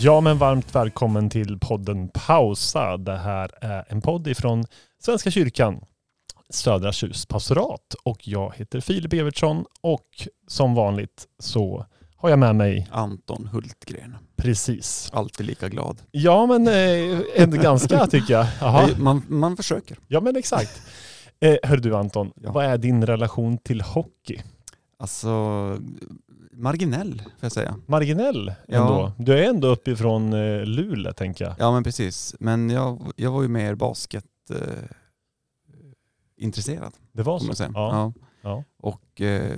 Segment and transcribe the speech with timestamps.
[0.00, 2.96] Ja, men varmt välkommen till podden Pausa.
[2.96, 4.64] Det här är en podd ifrån
[5.02, 5.80] Svenska kyrkan,
[6.50, 7.94] Södra Tjus pastorat.
[8.04, 10.06] Och jag heter Filip Evertsson och
[10.46, 11.86] som vanligt så
[12.16, 14.16] har jag med mig Anton Hultgren.
[14.36, 15.10] precis.
[15.12, 16.02] Alltid lika glad.
[16.10, 16.68] Ja, men
[17.36, 18.98] eh, ganska tycker jag.
[18.98, 19.98] Man, man försöker.
[20.08, 20.82] Ja, men exakt.
[21.40, 22.52] Eh, hör du Anton, Ja.
[22.52, 24.40] vad är din relation till hockey?
[24.98, 25.28] Alltså,
[26.60, 27.76] marginell får jag säga.
[27.86, 28.76] Marginell Ja.
[28.76, 29.12] ändå.
[29.18, 31.54] Du är ändå uppifrån eh, Luleå tänker jag.
[31.58, 32.34] Ja men precis.
[32.40, 34.56] Men jag, jag var ju mer basket eh,
[36.36, 36.92] intresserad.
[37.12, 37.62] Det var så?
[37.62, 37.70] Ja.
[37.74, 38.12] Ja.
[38.42, 38.64] Ja.
[38.78, 39.56] Och eh,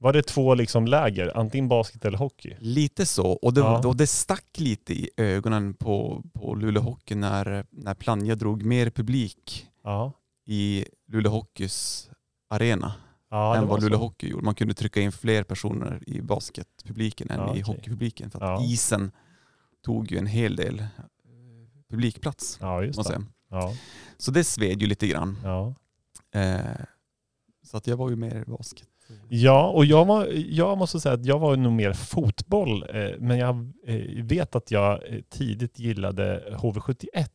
[0.00, 2.56] Var det två liksom läger, antingen basket eller hockey?
[2.58, 3.26] lite så.
[3.32, 3.86] Och det, Ja.
[3.88, 8.90] och det stack lite i ögonen på, på Luleå Hockey när, när Plannja drog mer
[8.90, 10.12] publik Ja.
[10.46, 12.10] i Luleå Hockeys
[12.50, 12.92] arena
[13.30, 13.82] Ja, än vad.
[13.82, 14.44] Luleå Hockey gjorde.
[14.44, 18.30] Man kunde trycka in fler personer i basketpubliken än Ja, i hockeypubliken.
[18.30, 19.10] För att isen
[19.84, 20.86] tog ju en hel del eh,
[21.90, 22.58] publikplats.
[22.60, 23.20] Ja, just det.
[23.50, 23.74] Ja,
[24.18, 25.38] Så det sved ju lite grann.
[25.44, 25.74] ja.
[26.40, 26.60] Eh,
[27.62, 28.88] så att jag var ju mer basket.
[29.28, 33.38] ja och jag, var, jag måste säga att jag var nog mer fotboll, eh, men
[33.38, 37.26] jag eh, vet att jag eh, tidigt gillade HV71.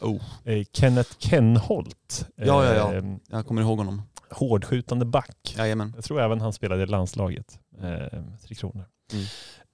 [0.00, 0.22] Oh.
[0.44, 2.28] Eh, Kenneth Kenholt.
[2.36, 3.02] Ja, ja, ja.
[3.28, 4.02] Jag kommer ihåg honom.
[4.32, 5.54] Hårdskjutande back.
[5.58, 5.92] Jajamän.
[5.94, 8.84] Jag tror även han spelade i landslaget, eh, Tre Kronor.
[9.12, 9.24] Mm.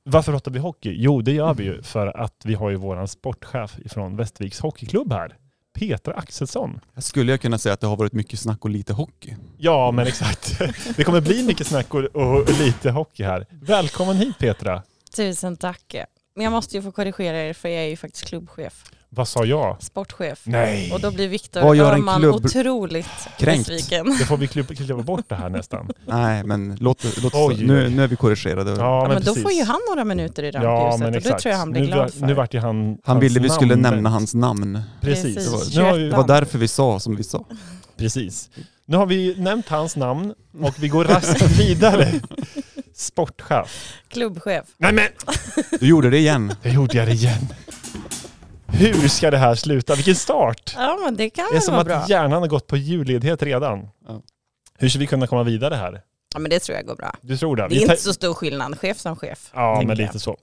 [0.04, 0.94] Varför pratar vi hockey?
[0.98, 5.12] Jo, det gör vi ju för att vi har ju våran sportchef från Västerviks hockeyklubb
[5.12, 5.36] här,
[5.78, 6.80] Petra Axelsson.
[6.94, 9.36] Jag skulle jag kunna säga att det har varit mycket snack och lite hockey.
[9.58, 10.58] Ja, men exakt.
[10.96, 13.46] Det kommer bli mycket snack och, och lite hockey här.
[13.50, 14.82] Välkommen hit Petra.
[15.16, 15.94] Tusen tack.
[16.34, 19.44] Men jag måste ju få korrigera er för jag är ju faktiskt klubbchef, Vad sa
[19.44, 19.76] jag?
[19.82, 20.40] sportchef.
[20.44, 23.06] Nej, Och då blir Viktor Öhman klubb- otroligt
[23.38, 23.68] Kränkt.
[23.68, 24.06] besviken.
[24.18, 25.90] det får vi klippa, bort det här nästan.
[26.06, 28.70] Nej, men låt, det- låt Oj, nu, nu är vi korrigerade.
[28.70, 29.42] Ja, Ja, men då precis.
[29.42, 31.36] får ju han några minuter i Ja, rampljuset men och exakt.
[31.36, 32.26] det tror jag han blir nu, glad var- för.
[32.26, 32.98] Nu vart ju han...
[33.04, 34.80] Han ville vi skulle namn nämna hans namn.
[35.00, 35.34] Precis.
[35.34, 35.76] Precis.
[35.76, 37.44] Nu har vi, Det var därför vi sa som vi sa.
[37.96, 38.50] precis.
[38.86, 42.08] Nu har vi nämnt hans namn och vi går raskt vidare.
[42.94, 43.92] Sportchef.
[44.08, 44.64] Klubbchef.
[44.78, 45.04] Nej men,
[45.80, 46.52] Du gjorde det igen.
[46.62, 47.48] jag gjorde jag det igen.
[48.72, 49.94] Hur ska det här sluta?
[49.94, 50.74] Vilken start!
[50.76, 52.04] Ja men det kan Det är som att bra.
[52.08, 53.88] hjärnan har gått på julledighet redan.
[54.08, 54.22] Ja.
[54.78, 56.00] Hur ska vi kunna komma vidare här?
[56.34, 57.14] Ja men det tror jag går bra.
[57.20, 57.62] Du tror det?
[57.62, 59.50] Det Vi är tar- inte så stor skillnad, chef som chef.
[59.54, 59.98] Ja, men jag.
[59.98, 60.36] lite så.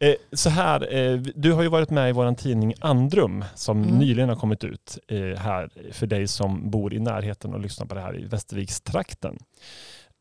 [0.00, 3.98] Eh, så här, eh, du har ju varit med i vår tidning Andrum som Mm.
[3.98, 7.94] nyligen har kommit ut eh, här för dig som bor i närheten och lyssnar på
[7.94, 9.38] det här i Västervikstrakten.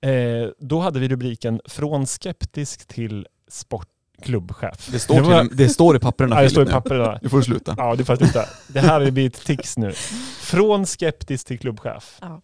[0.06, 3.28] Eh, då hade vi rubriken Från skeptisk till
[4.18, 4.88] sportklubbchef.
[4.92, 7.20] Det står, Det var- det står i papperna Ja, det står i papperna.
[7.22, 7.76] Nu får du sluta.
[7.78, 8.46] Ja, det får sluta.
[8.68, 9.92] Det här blir ett tics nu.
[10.42, 12.18] Från skeptisk till klubbchef.
[12.22, 12.42] Ja.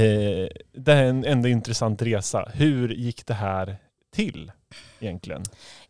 [0.00, 2.50] Eh, det är en ändå intressant resa.
[2.54, 3.76] Hur gick det här
[4.14, 4.52] till
[5.00, 5.42] egentligen?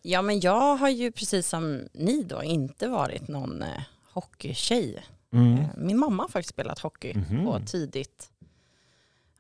[0.03, 3.69] Ja men jag har ju precis som ni då inte varit någon eh,
[4.13, 5.03] hockeytjej.
[5.33, 5.59] Mm.
[5.59, 7.45] Eh, Min mamma har faktiskt spelat hockey Mhm.
[7.45, 8.31] på tidigt,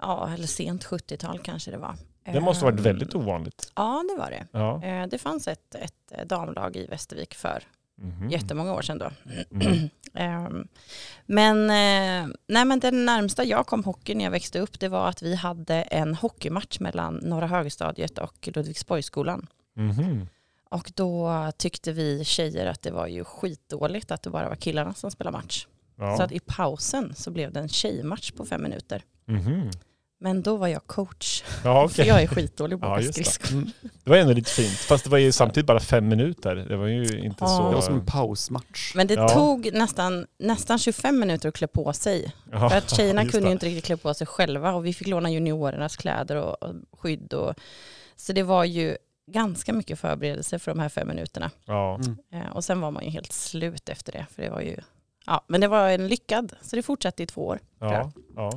[0.00, 1.94] ja eller sent 70-tal kanske det var.
[2.32, 3.72] Det måste ha varit Ehm, väldigt ovanligt.
[3.76, 4.46] Ja det var det.
[4.52, 4.84] Ja.
[4.84, 7.62] Eh, Det fanns ett, ett eh, damlag i Västervik för
[8.00, 8.30] Mhm.
[8.30, 9.10] jättemånga år sedan då.
[9.50, 9.88] Mm.
[10.14, 10.68] Ehm,
[11.26, 15.08] Men, eh, nej, men den närmsta jag kom hockey när jag växte upp det var
[15.08, 19.46] att vi hade en hockeymatch mellan Norra högstadiet och Ludvigsborgsskolan.
[19.76, 20.28] Mhm.
[20.70, 24.94] Och då tyckte vi tjejer att det var ju skitdåligt att det bara var killarna
[24.94, 25.66] som spelade match.
[25.96, 26.16] Ja.
[26.16, 29.02] Så att i pausen så blev det en tjejmatch på fem minuter.
[29.24, 29.70] Mhm.
[30.20, 32.06] Men då var jag coach, Ja, för okej.
[32.08, 33.12] jag är skitdålig på Ja, att det.
[33.12, 33.52] skridskor.
[33.52, 33.70] Mm.
[34.04, 34.78] Det var ändå lite fint.
[34.78, 36.56] Fast det var ju samtidigt bara fem minuter.
[36.56, 37.46] Det var ju inte Ja.
[37.46, 37.68] så...
[37.68, 38.94] Det var som en pausmatch.
[38.94, 39.28] Men det Ja.
[39.28, 42.32] tog nästan, nästan 25 minuter att klä på sig.
[42.52, 43.46] Ja, För att tjejerna kunde det.
[43.46, 46.74] ju inte riktigt klä på sig själva och vi fick låna juniorernas kläder och, och
[47.00, 47.34] skydd.
[47.34, 47.54] Och,
[48.16, 48.96] så det var ju
[49.30, 51.50] ganska mycket förberedelse för de här fem minuterna.
[51.64, 51.94] Ja.
[52.04, 52.16] Mm.
[52.32, 54.26] Eh, och sen var man ju helt slut efter det.
[54.34, 54.76] För det var ju,
[55.26, 57.58] ja, men det var en lyckad, så det fortsatte i två år.
[57.80, 58.12] Ja.
[58.36, 58.52] Ja.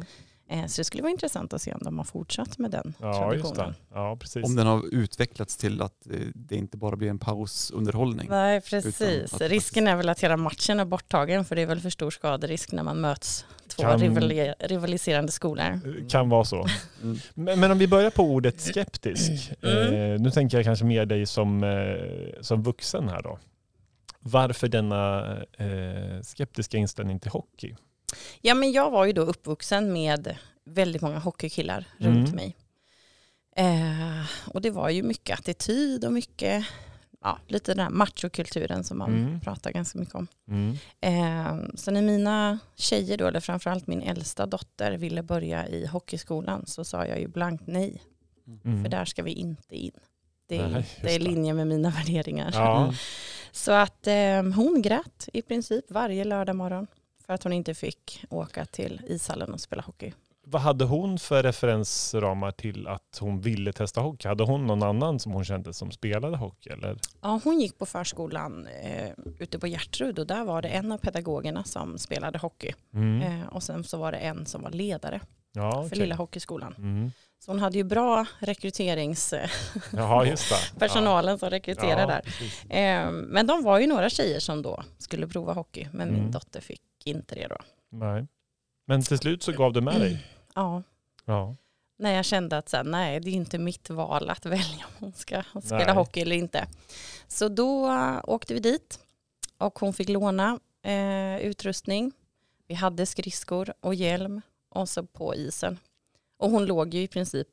[0.51, 3.33] Eh, så det skulle vara intressant att se om de har fortsatt med den ja,
[3.33, 3.49] just det.
[3.55, 3.75] traditionen.
[3.93, 4.45] Ja, precis.
[4.45, 8.27] Om den har utvecklats till att eh, det inte bara blir en pausunderhållning.
[8.29, 9.33] Nej, precis.
[9.33, 12.11] att- Risken är väl att hela matchen är borttagen för det är väl för stor
[12.11, 15.79] skaderisk när man möts två Kan- rivali- rivaliserande skolor.
[16.09, 16.65] Kan vara så.
[17.03, 17.17] Mm.
[17.33, 19.51] Men, men om vi börjar på ordet skeptisk.
[19.61, 20.13] Mm.
[20.13, 23.39] Eh, nu tänker jag kanske mer dig som, eh, som vuxen här då.
[24.19, 25.21] Varför denna
[25.57, 27.75] eh, skeptiska inställning till hockey?
[28.41, 30.35] Ja, men jag var ju då uppvuxen med
[30.65, 32.13] väldigt många hockeykillar Mm.
[32.17, 32.55] runt mig.
[33.55, 36.65] Eh, och det var ju mycket attityd och mycket,
[37.21, 39.39] ja, lite den här machokulturen som man Mm.
[39.39, 40.27] pratar ganska mycket om.
[40.47, 40.77] Mm.
[41.01, 46.65] Eh, så när mina tjejer då, eller framförallt min äldsta dotter ville börja i hockeyskolan
[46.67, 48.01] så sa jag ju blankt nej,
[48.65, 48.83] Mm.
[48.83, 49.91] för där ska vi inte in.
[50.47, 51.19] Det är Nej, inte just i det.
[51.19, 52.51] linje med mina värderingar.
[52.53, 52.93] Ja.
[53.51, 56.87] Så att eh, hon grät i princip varje lördag morgon
[57.31, 60.13] för att hon inte fick åka till ishallen och spela hockey.
[60.43, 64.27] Vad hade hon för referensramar till att hon ville testa hockey?
[64.27, 66.69] Hade hon någon annan som hon kände som spelade hockey?
[66.69, 66.97] Eller?
[67.21, 70.97] Ja, hon gick på förskolan eh, ute på Hjärtrud och där var det en av
[70.97, 72.73] pedagogerna som spelade hockey.
[72.93, 73.21] Mm.
[73.41, 75.21] Eh, och sen så var det en som var ledare
[75.53, 75.97] Ja, för okej.
[75.99, 76.75] lilla hockeyskolan.
[76.77, 77.11] Mm.
[77.39, 80.49] Så hon hade ju bra rekryteringspersonalen just
[80.79, 80.89] det.
[81.39, 82.21] som rekryterade där.
[82.21, 82.65] precis.
[82.65, 86.21] Eh, men de var ju några tjejer som då skulle prova hockey, men Mm.
[86.21, 87.57] min dotter fick inte det då.
[87.89, 88.27] Nej.
[88.87, 90.25] Men till slut så gav du med dig?
[90.55, 90.83] Ja,
[91.25, 91.55] Ja.
[91.97, 94.91] när jag kände att så här, nej, det är inte mitt val att välja om
[94.99, 95.93] hon ska spela Nej.
[95.95, 96.67] hockey eller inte.
[97.27, 98.99] Så då äh, åkte vi dit
[99.57, 102.11] och hon fick låna eh, utrustning.
[102.67, 105.79] Vi hade skridskor och hjälm och så på isen.
[106.37, 107.47] Och hon låg ju i princip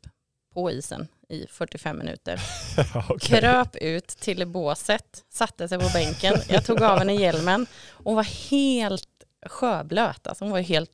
[0.54, 2.40] på isen i 45 minuter.
[3.08, 3.38] Okej.
[3.40, 6.34] Kröp ut till båset, satte sig på bänken.
[6.48, 7.66] Jag tog av henne hjälmen.
[7.90, 10.90] Hon var helt sjöblöt, alltså hon var helt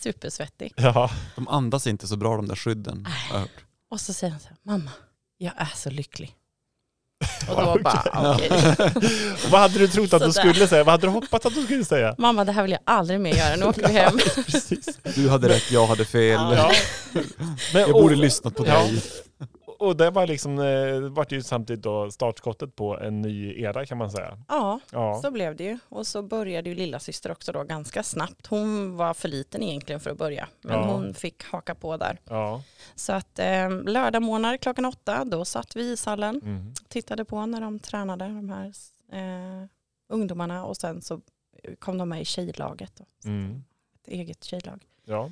[0.00, 0.72] supersvettig.
[0.76, 1.10] Ja.
[1.36, 3.06] De andas inte så bra de där skydden.
[3.32, 3.50] hört.
[3.90, 4.90] Och så säger hon så här, mamma,
[5.38, 6.34] jag är så lycklig.
[7.48, 8.48] Och då bara, Okej.
[8.78, 8.96] okej.
[9.50, 10.52] Vad hade du trott att du Sådär.
[10.52, 10.84] skulle säga?
[10.84, 12.14] Vad hade du hoppats att du skulle säga?
[12.18, 14.18] Mamma, det här vill jag aldrig mer göra, nu åker vi hem.
[14.46, 14.98] Precis.
[15.14, 16.40] Du hade rätt, jag hade fel.
[16.40, 16.54] Ja.
[16.56, 16.72] Ja.
[17.72, 18.74] Men, Jag borde och- lyssnat på Ja.
[18.78, 19.02] dig.
[19.82, 23.98] Och det var liksom, eh, vart ju samtidigt då startskottet på en ny era kan
[23.98, 24.38] man säga.
[24.48, 25.20] Ja, Ja.
[25.24, 25.78] så blev det ju.
[25.88, 28.46] Och så började ju lilla syster också då ganska snabbt.
[28.46, 30.92] Hon var för liten egentligen för att börja, men Ja.
[30.92, 32.18] hon fick haka på där.
[32.28, 32.62] Ja.
[32.94, 36.74] Så att eh, lördag morgon klockan åtta, då satt vi i ishallen, Mm.
[36.88, 38.66] tittade på när de tränade, de här
[39.12, 39.66] eh,
[40.08, 40.64] ungdomarna.
[40.64, 41.20] Och sen så
[41.78, 43.28] kom de med i tjejlaget, då.
[43.30, 43.64] Mm.
[44.02, 44.80] ett eget tjejlag.
[45.04, 45.30] Ja.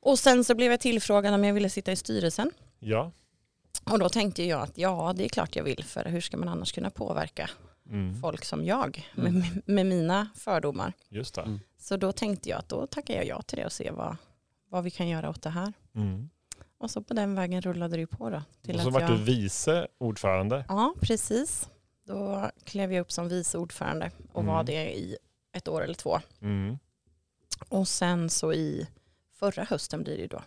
[0.00, 2.50] Och sen så blev jag tillfrågad om jag ville sitta i styrelsen.
[2.78, 3.12] Ja.
[3.90, 6.48] Och då tänkte jag att ja, det är klart jag vill, för hur ska man
[6.48, 7.50] annars kunna påverka
[7.90, 8.20] Mm.
[8.20, 9.42] folk som jag med, Mm.
[9.66, 10.92] med mina fördomar?
[11.08, 11.40] Just det.
[11.42, 11.60] Mm.
[11.78, 14.16] Så då tänkte jag att då tackar jag ja till det och se vad,
[14.68, 15.72] vad vi kan göra åt det här.
[15.94, 16.30] Mm.
[16.78, 18.42] Och så på den vägen rullade det ju på då.
[18.62, 19.10] Till Och så vart jag...
[19.10, 20.64] du vice ordförande.
[20.68, 21.68] Ja, precis.
[22.06, 24.54] Då klev jag upp som vice ordförande och Mm.
[24.54, 25.16] var det i
[25.52, 26.20] ett år eller två.
[26.40, 26.78] Mm.
[27.68, 28.86] Och sen så i
[29.38, 30.42] förra hösten blir det då,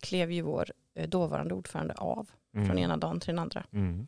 [0.00, 2.66] klev ju vår eh, dåvarande ordförande av Mm.
[2.66, 3.64] från ena dagen till den andra.
[3.72, 4.06] Mm.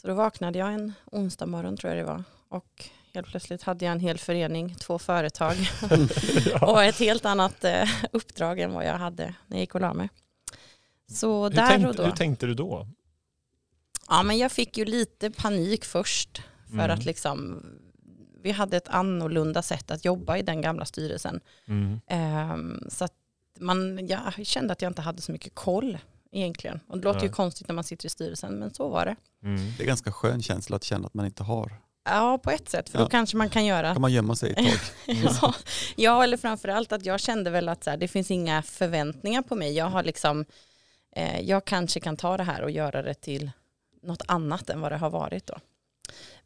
[0.00, 3.84] Så då vaknade jag en onsdag morgon tror jag det var och helt plötsligt hade
[3.84, 5.54] jag en hel förening, två företag
[6.46, 6.66] ja.
[6.72, 9.94] och ett helt annat eh, uppdrag än vad jag hade när jag gick och la
[9.94, 10.08] mig.
[11.10, 12.02] Så hur, där tänkte, och då.
[12.02, 12.86] hur tänkte du då?
[14.08, 16.90] Ja men jag fick ju lite panik först för Mm.
[16.90, 17.62] att liksom
[18.42, 21.40] vi hade ett annorlunda sätt att jobba i den gamla styrelsen.
[21.66, 22.00] Mm.
[22.06, 23.14] Ehm, så att
[23.58, 25.98] man, jag kände att jag inte hade så mycket koll
[26.32, 26.80] egentligen.
[26.88, 29.16] Och det låter ju konstigt när man sitter i styrelsen men så var det.
[29.42, 29.72] Mm.
[29.76, 31.72] Det är ganska skön känsla att känna att man inte har.
[32.04, 33.04] Ja på ett sätt för Ja.
[33.04, 34.74] då kanske man kan göra kan man gömma sig ett tag.
[35.42, 35.54] Ja,
[35.96, 39.54] ja, eller framförallt att jag kände väl att så här, det finns inga förväntningar på
[39.54, 39.72] mig.
[39.72, 40.44] Jag har liksom,
[41.16, 43.50] eh, jag kanske kan ta det här och göra det till
[44.02, 45.58] något annat än vad det har varit då.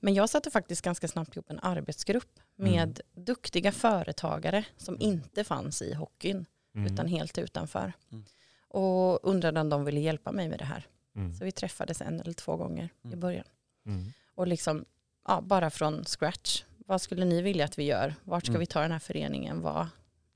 [0.01, 5.83] Men jag satte faktiskt ganska snabbt ihop en arbetsgrupp med duktiga företagare som inte fanns
[5.83, 6.93] i hockeyn Mm.
[6.95, 7.93] utan helt utanför.
[8.13, 8.25] Mm.
[8.73, 10.87] Och undrade om de ville hjälpa mig med det här.
[11.17, 11.35] Mm.
[11.35, 13.21] Så vi träffades en eller två gånger i Mm.
[13.21, 13.45] början.
[13.87, 14.13] Mm.
[14.35, 14.85] Och liksom,
[15.29, 16.65] ja, bara från scratch.
[16.87, 18.15] Vad skulle ni vilja att vi gör?
[18.25, 18.61] Vart ska Mm.
[18.61, 19.61] vi ta den här föreningen?
[19.61, 19.87] Vad,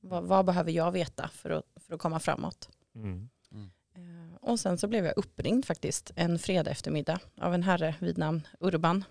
[0.00, 2.68] vad, vad behöver jag veta för att, för att komma framåt?
[2.94, 3.28] Mm.
[3.94, 8.18] Eh, Och sen så blev jag uppringd faktiskt en fredag eftermiddag av en herre vid
[8.18, 9.04] namn Urban.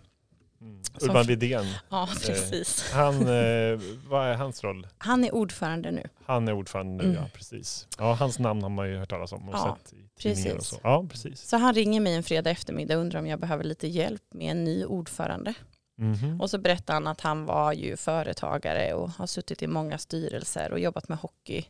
[0.65, 0.81] Mm.
[1.01, 2.91] Urban Widén, Ja, precis.
[2.93, 3.79] han, eh,
[4.10, 4.88] vad är hans roll?
[4.98, 6.03] Han är ordförande nu.
[6.25, 7.15] Han är ordförande nu, Mm.
[7.24, 7.88] ja precis.
[7.98, 10.63] Ja, hans namn har man ju hört talas om och Ja, sett i tidningar och
[10.65, 10.79] så.
[10.84, 11.41] Ja, precis.
[11.41, 14.51] Så han ringer mig en fredag eftermiddag och undrar om jag behöver lite hjälp med
[14.51, 15.53] en ny ordförande.
[15.98, 16.41] Mhm.
[16.41, 20.72] Och så berättar han att han var ju företagare och har suttit i många styrelser
[20.72, 21.65] och jobbat med hockey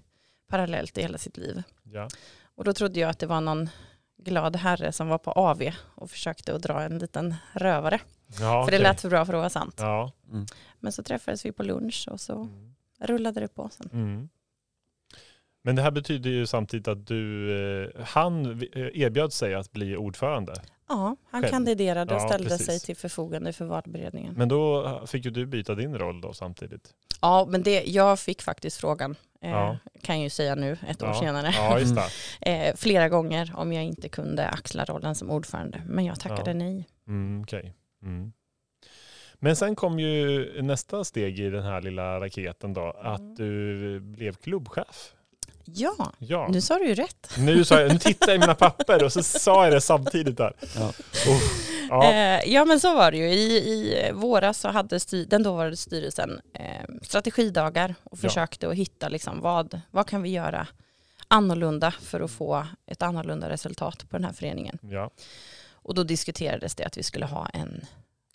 [0.49, 1.63] parallellt i hela sitt liv.
[1.83, 2.07] Ja.
[2.55, 3.69] Och då trodde jag att det var någon
[4.17, 7.99] glad herre som var på AV och försökte att dra en liten rövare.
[8.39, 9.75] Ja, För det lät för bra för att vara sant.
[9.77, 10.12] Ja.
[10.32, 10.46] Mm.
[10.79, 12.75] Men så träffades vi på lunch och så Mm.
[13.00, 13.89] rullade det på sen.
[13.94, 14.29] Mm.
[15.63, 17.51] Men det här betyder ju samtidigt att du,
[17.96, 20.53] eh, han eh, erbjöd sig att bli ordförande.
[20.88, 21.51] Ja, han Själv.
[21.51, 22.65] kandiderade och Ja, ställde precis.
[22.65, 24.34] sig till förfogande för valberedningen.
[24.38, 26.94] Men då fick ju du byta din roll då samtidigt.
[27.22, 29.77] Ja, men det, jag fick faktiskt frågan, eh, Ja.
[30.01, 31.20] kan jag ju säga nu ett år Ja.
[31.20, 32.10] senare, Ja, just det.
[32.51, 35.82] eh, flera gånger om jag inte kunde axla rollen som ordförande.
[35.88, 36.58] Men jag tackade Ja.
[36.58, 36.88] nej.
[37.08, 37.74] Mm, okej.
[38.05, 38.31] Mm.
[39.39, 43.12] Men sen kom ju nästa steg i den här lilla raketen då, Mm.
[43.13, 45.12] att du blev klubbchef.
[45.65, 46.47] Ja, Ja.
[46.51, 47.29] nu sa du ju rätt.
[47.38, 50.38] Nu, sa jag, nu tittar jag i mina papper och så sa jag det samtidigt
[50.38, 50.53] där.
[50.75, 50.88] Ja.
[51.27, 51.41] Oh,
[51.89, 52.12] Ja.
[52.12, 53.29] Eh, ja men så var det ju.
[53.29, 58.29] I, i våras så hade styr, den dåvarande styrelsen eh, strategidagar och Ja.
[58.29, 60.67] försökte att hitta liksom vad, vad kan vi göra
[61.27, 64.77] annorlunda för att få ett annorlunda resultat på den här föreningen.
[64.81, 65.09] Ja.
[65.85, 67.81] Och då diskuterades det att vi skulle ha en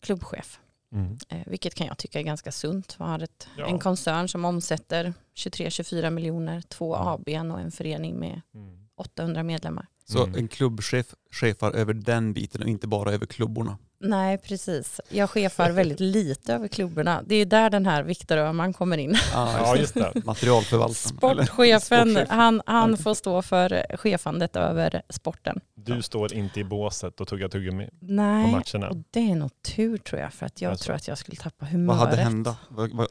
[0.01, 0.61] klubbchef,
[0.93, 1.19] Mm.
[1.29, 2.97] eh, vilket kan jag tycka är ganska sunt.
[2.99, 3.67] Vi har ett, Ja.
[3.67, 7.09] en koncern som omsätter 23-24 miljoner, två Mm.
[7.09, 8.80] ABn och en förening med Mm.
[9.01, 9.87] 800 medlemmar.
[10.05, 10.39] Så Mm.
[10.39, 13.79] en klubbchef chefar över den biten och inte bara över klubborna.
[14.03, 15.01] Nej, precis.
[15.09, 17.23] Jag chefar väldigt lite över klubborna.
[17.27, 19.15] Det är där den här Viktor Öhman kommer in.
[19.35, 20.13] Ja, just det.
[20.25, 20.95] Materialförvaltaren.
[20.95, 22.29] Sportchefen, Sportchef.
[22.31, 25.61] han, han får stå för chefandet över sporten.
[25.75, 28.91] Du står inte i båset och tuggar tuggummi på Nej, matcherna.
[28.91, 30.85] och det är nog tur tror jag, för att jag Alltså.
[30.85, 32.01] tror att jag skulle tappa Vad humöret.
[32.01, 32.57] hade hända?
[32.69, 33.09] Vad- vad-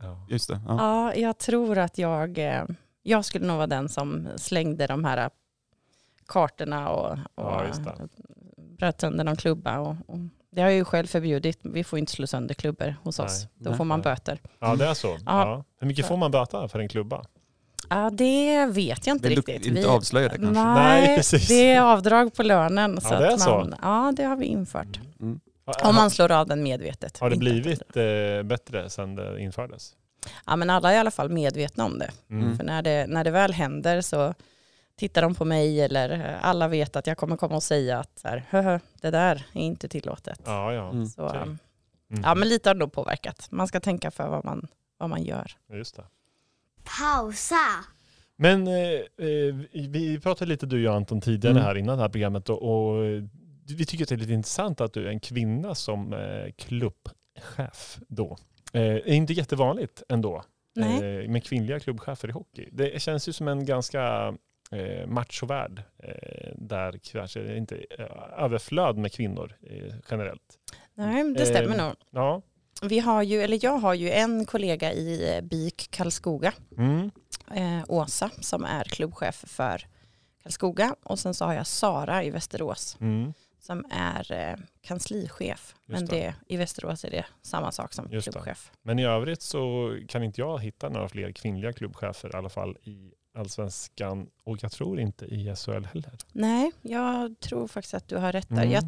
[0.00, 0.26] Ja.
[0.30, 0.60] Just det.
[0.68, 0.76] Ja.
[0.78, 2.64] Ja, jag tror att jag, eh,
[3.06, 5.30] jag skulle nog vara den som slängde de här
[6.26, 8.08] kartorna och, och Ja, just det.
[8.56, 9.78] bröt sönder någon klubba.
[9.78, 10.18] Och, och
[10.50, 11.58] det har jag ju själv förbjudit.
[11.62, 13.24] Vi får inte slå sönder klubbor hos Nej.
[13.26, 13.46] oss.
[13.54, 13.76] Då Nej.
[13.76, 14.04] får man Nej.
[14.14, 14.40] böter.
[14.58, 15.06] ja, det är så.
[15.08, 15.18] Ja.
[15.26, 15.64] Ja.
[15.80, 17.24] Hur mycket får man böta för en klubba?
[17.90, 19.66] Ja, det vet jag inte Vill du riktigt.
[19.66, 20.52] inte Vi- avslöja det kanske?
[20.64, 21.48] Nej, Nej, precis.
[21.48, 22.98] det är avdrag på lönen.
[23.02, 23.50] Ja, så det är att så.
[23.50, 25.00] man, Ja, det har vi infört.
[25.20, 25.40] Mm.
[25.84, 27.18] Om man slår av den medvetet.
[27.18, 29.92] Har det Inte blivit eh, bättre sedan det infördes?
[30.46, 32.10] Ja, men alla är i alla fall medvetna om det.
[32.30, 32.56] Mm.
[32.56, 34.34] För när det, när det väl händer så
[34.96, 38.18] tittar de på mig eller eh, alla vet att jag kommer komma och säga att
[38.18, 40.40] så här, "Höhö, det där är inte tillåtet.
[40.44, 40.90] Ja, ja.
[40.90, 41.06] Mm.
[41.06, 41.58] Så, um,
[42.10, 42.22] Mm.
[42.26, 43.46] ja, men lite har det nog påverkat.
[43.50, 44.66] Man ska tänka för vad man,
[44.98, 45.52] vad man gör.
[45.72, 46.04] Just det.
[46.84, 47.56] Pausa.
[48.36, 48.74] Men eh,
[49.28, 51.62] eh, vi pratade lite du och Anton tidigare Mm.
[51.64, 53.22] här innan det här programmet och, och eh,
[53.76, 57.98] vi tycker att det är lite intressant att du är en kvinna som eh, klubbchef
[58.08, 58.36] då.
[58.74, 60.44] Eh, är inte jättevanligt ändå
[60.80, 62.68] eh, med kvinnliga klubbchefer i hockey.
[62.72, 64.34] Det känns ju som en ganska
[64.70, 68.06] eh, machovärld eh, där kanske inte eh,
[68.44, 70.58] överflöd med kvinnor eh, generellt.
[70.94, 71.94] Nej, det stämmer Eh, nog.
[72.10, 72.42] Ja.
[72.82, 77.10] Vi har ju, eller jag har ju en kollega i eh, BIK Karlskoga, Mm.
[77.54, 79.86] eh, Åsa, som är klubbchef för
[80.42, 80.96] Karlskoga.
[81.02, 83.32] Och sen så har jag Sara i Västerås Mm.
[83.64, 85.74] Som är eh, kanslichef.
[85.86, 86.16] Just Men det.
[86.16, 88.32] det, i Västerås är det samma sak som Just det.
[88.32, 88.72] klubbchef.
[88.82, 92.76] Men i övrigt så kan inte jag hitta några fler kvinnliga klubbchefer i alla fall
[92.82, 96.12] i allsvenskan och jag tror inte i SHL heller.
[96.32, 98.56] Nej, jag tror faktiskt att du har rätt där.
[98.62, 98.70] Mm.
[98.70, 98.84] Jag,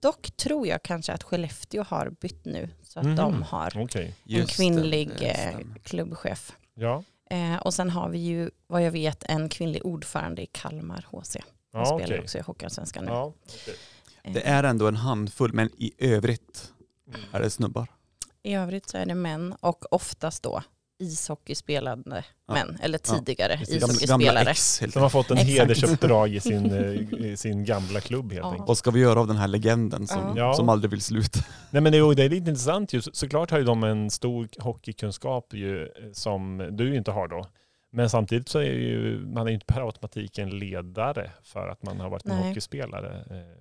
[0.00, 3.16] dock tror jag kanske att Skellefteå har bytt nu så att Mhm.
[3.16, 6.52] de har Okej, en Just det, kvinnlig det eh, klubbchef.
[6.74, 7.02] ja.
[7.30, 11.36] Eh, och sen har vi ju, vad jag vet, en kvinnlig ordförande i Kalmar HC.
[11.72, 12.20] Hon Ja, spelar okej.
[12.20, 13.10] också i Hockeyallsvenskan nu.
[13.10, 13.74] Ja, okej.
[14.24, 16.72] Eh, Det är ändå en handfull, men i övrigt
[17.32, 17.88] är det snubbar.
[18.42, 20.62] I övrigt så är det män och oftast då
[20.98, 22.54] ishockeyspelande Ja.
[22.54, 24.54] män, eller Ja, tidigare gamla ishockeyspelare.
[24.54, 25.58] Som har fått en Exakt.
[25.58, 28.50] hedersuppdrag i sin, eh, i sin gamla klubb helt Ja.
[28.50, 28.68] enkelt.
[28.68, 30.54] Vad ska vi göra av den här legenden som, Ja.
[30.54, 31.40] som aldrig vill sluta?
[31.70, 33.02] Nej men det, är- det är lite intressant ju.
[33.02, 37.44] Så- Såklart har ju de en stor hockeykunskap ju, eh, som du inte har då.
[37.92, 41.82] Men samtidigt så är ju man är ju inte per automatik en ledare för att
[41.82, 42.48] man har varit en Nej.
[42.48, 43.56] hockeyspelare eh,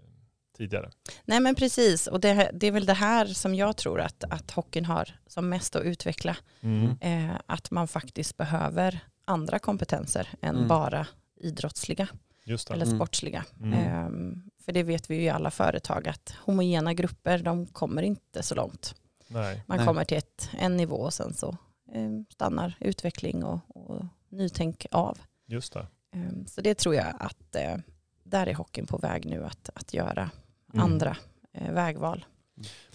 [0.60, 0.90] tidigare.
[1.26, 4.52] Nej men precis, och det, det är väl det här som jag tror att, att
[4.52, 6.38] hockeyn har som mest att utveckla.
[6.62, 6.98] Mm.
[7.02, 10.68] Eh, att man faktiskt behöver andra kompetenser än Mm.
[10.68, 12.08] bara idrottsliga
[12.46, 12.74] Just det.
[12.74, 12.98] eller Mm.
[12.98, 13.46] sportsliga.
[13.60, 13.74] Mm.
[13.74, 18.44] Ehm, för det vet vi ju i alla företag att homogena grupper de kommer inte
[18.44, 18.96] så långt.
[19.28, 19.64] Nej.
[19.68, 19.88] Man Nej.
[19.88, 21.50] kommer till ett, en nivå och sen så
[21.94, 25.18] eh, stannar utveckling och, och nytänk av.
[25.48, 25.88] Just det.
[26.14, 27.76] Ehm, så det tror jag att eh,
[28.24, 30.30] där är hockeyn på väg nu att, att göra
[30.74, 30.86] Mm.
[30.86, 31.18] andra
[31.54, 32.26] eh, vägval.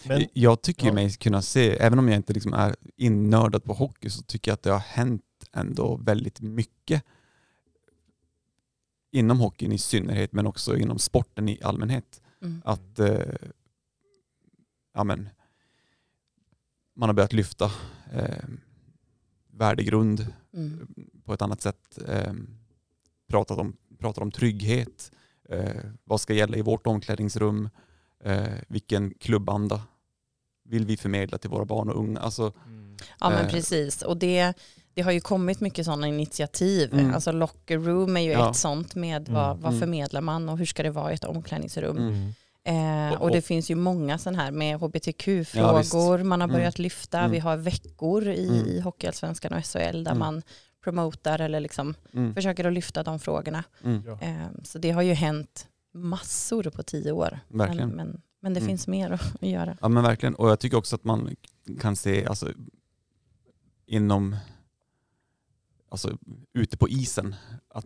[0.03, 0.93] Men, jag tycker ju ja.
[0.93, 4.53] mig kunna se, även om jag inte liksom är innördad på hockey, så tycker jag
[4.53, 7.03] att det har hänt ändå väldigt mycket
[9.11, 12.21] inom hockeyn i synnerhet, men också inom sporten i allmänhet.
[12.41, 12.61] Mm.
[12.65, 13.19] Att eh,
[14.93, 15.29] ja, men,
[16.95, 17.71] man har börjat lyfta
[18.13, 18.45] eh,
[19.51, 20.87] värdegrund Mm.
[21.23, 21.99] på ett annat sätt.
[22.07, 22.33] Eh,
[23.27, 25.11] pratat om, pratar om trygghet,
[25.49, 27.69] eh, vad ska gälla i vårt omklädningsrum,
[28.23, 29.81] eh, vilken klubbanda
[30.69, 32.19] vill vi förmedla till våra barn och unga.
[32.19, 32.97] Alltså, mm.
[33.19, 33.51] Ja men Eh.
[33.51, 34.53] precis och det,
[34.93, 36.93] det har ju kommit mycket sådana initiativ.
[36.93, 37.13] Mm.
[37.13, 38.49] Alltså locker room är ju Ja.
[38.49, 39.33] ett sånt med Mm.
[39.41, 39.79] vad, vad Mm.
[39.79, 41.97] förmedlar man och hur ska det vara i ett omklädningsrum.
[41.97, 42.33] Mm.
[42.67, 46.47] Eh, Och- och det och- finns ju många sådana här med Ja, hbtq-frågor man har
[46.47, 46.57] Mm.
[46.59, 47.19] börjat lyfta.
[47.19, 47.31] Mm.
[47.31, 48.67] Vi har veckor i, Mm.
[48.67, 50.19] i Hockeyallsvenskan och SHL där Mm.
[50.19, 50.41] man
[50.85, 53.63] promotar eller liksom mm, försöker att lyfta de frågorna.
[53.83, 54.19] mm, Ja.
[54.21, 57.39] Eh, så det har ju hänt massor på tio år.
[57.47, 57.89] verkligen.
[57.89, 58.67] Men, men, men det Mm.
[58.67, 59.77] finns mer att göra.
[59.81, 60.35] Ja men verkligen.
[60.35, 61.35] Och jag tycker också att man
[61.79, 62.51] kan se alltså,
[63.85, 64.35] inom,
[65.89, 66.17] alltså
[66.53, 67.35] ute på isen,
[67.67, 67.85] att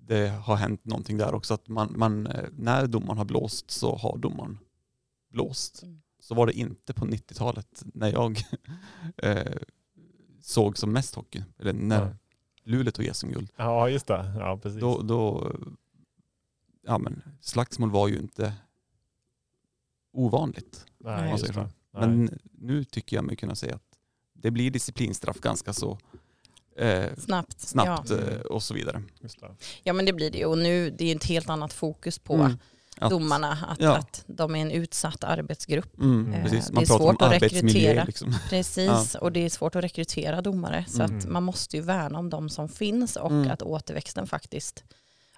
[0.00, 1.54] det har hänt någonting där också.
[1.54, 4.58] Att man, man, eh, när domaren har blåst så har domaren
[5.30, 5.82] blåst.
[5.82, 6.02] Mm.
[6.20, 8.38] Så var det inte på 90-talet när jag
[9.16, 9.56] eh,
[10.42, 11.42] såg som mest hockey.
[11.58, 12.10] Eller när Ja.
[12.68, 13.50] Luleå tog SM-guld.
[13.56, 14.32] Ja, just det.
[14.38, 14.80] Ja, precis.
[14.80, 15.52] Då, då,
[16.86, 18.52] ja men slagsmål var ju inte
[20.12, 20.86] ovanligt.
[20.98, 21.68] Nej, just det.
[21.92, 23.82] Men nu tycker jag mig kunna säga att
[24.32, 25.98] det blir disciplinstraff ganska så
[26.76, 27.60] eh, Snabbt.
[27.60, 28.16] snabbt Ja.
[28.16, 29.02] eh, och så vidare.
[29.20, 29.56] Just det.
[29.82, 32.58] ja men det blir det och nu det är ett helt annat fokus på Mm.
[33.00, 33.58] Att- domarna.
[33.68, 33.96] Att, ja.
[33.96, 35.98] att de är en utsatt arbetsgrupp.
[35.98, 36.68] Mm, Eh, precis.
[36.68, 38.04] det är svårt att rekrytera.
[38.04, 38.34] Liksom.
[38.50, 40.84] Precis, och det är svårt att rekrytera domare.
[40.88, 41.18] Så Mm.
[41.18, 43.50] att man måste ju värna om de som finns och Mm.
[43.50, 44.84] att återväxten faktiskt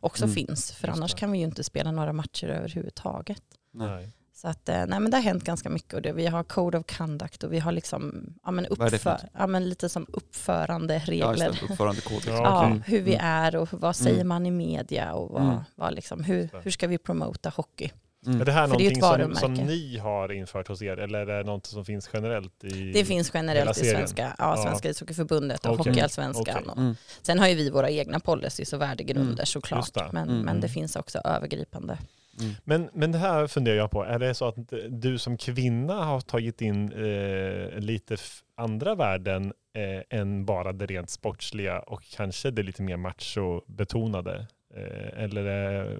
[0.01, 0.35] också Mm.
[0.35, 0.73] finns.
[0.73, 1.19] För Just annars det.
[1.21, 3.43] kan vi ju inte spela några matcher överhuvudtaget.
[3.73, 4.13] Nej.
[4.41, 6.79] Så att, eh, nej men det har hänt ganska mycket och det, vi har code
[6.79, 10.95] of conduct och vi har liksom, ja men, det uppför, ja, men lite som uppförande
[10.95, 11.47] Ja, regler.
[11.49, 11.67] just det.
[11.73, 12.13] Uppförandekod.
[12.15, 12.33] Liksom.
[12.35, 13.27] Ja, Ja, hur vi Mm.
[13.27, 14.29] är och vad säger Mm.
[14.29, 15.57] man i media och vad, Mm.
[15.75, 16.61] vad liksom, hur, det.
[16.63, 17.91] hur ska vi promota hockey.
[18.27, 18.41] Mm.
[18.41, 21.19] Är det här För det någonting ett som, som ni har infört hos er eller
[21.19, 22.65] är det något som finns generellt?
[22.65, 22.93] I...
[22.93, 24.63] Det finns generellt i svenska, ja, Ja.
[24.63, 25.91] svenska ishockeyförbundet och Okej.
[25.91, 26.69] Hockeyallsvenskan.
[26.71, 26.95] Och- Mm.
[27.23, 29.47] Sen har ju vi våra egna policies och värdegrunder Mm.
[29.47, 29.95] såklart.
[29.95, 30.09] Det.
[30.13, 30.43] Men, Mm.
[30.43, 31.99] men det finns också övergripande.
[32.41, 32.55] Mm.
[32.65, 34.57] Men, men det här funderar jag på, är det så att
[34.89, 38.17] du som kvinna har tagit in eh, lite
[38.57, 44.47] andra värden eh, än bara det rent sportsliga och kanske det lite mer macho-betonade?
[44.77, 45.99] Eh, eller eh,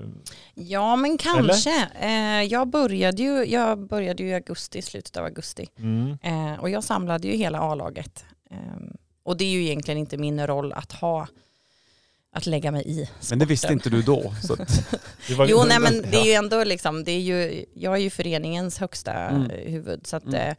[0.55, 1.89] Ja men kanske.
[2.01, 5.67] Eh, jag, började ju, jag började ju i augusti, slutet av augusti.
[5.79, 8.25] mm, Eh, och jag samlade ju hela A-laget.
[8.51, 8.59] Eh,
[9.23, 11.29] och det är ju egentligen inte min roll att ha
[12.33, 13.77] att lägga mig i Men det visste sporten.
[13.79, 14.35] inte du då.
[14.43, 14.91] Så att,
[15.29, 17.99] det var- Jo, nej, men det är ju ändå liksom, det är ju, jag är
[18.01, 19.51] ju föreningens högsta Mm.
[19.51, 20.07] eh, huvud.
[20.07, 20.35] Så att, Mm.
[20.35, 20.55] eh,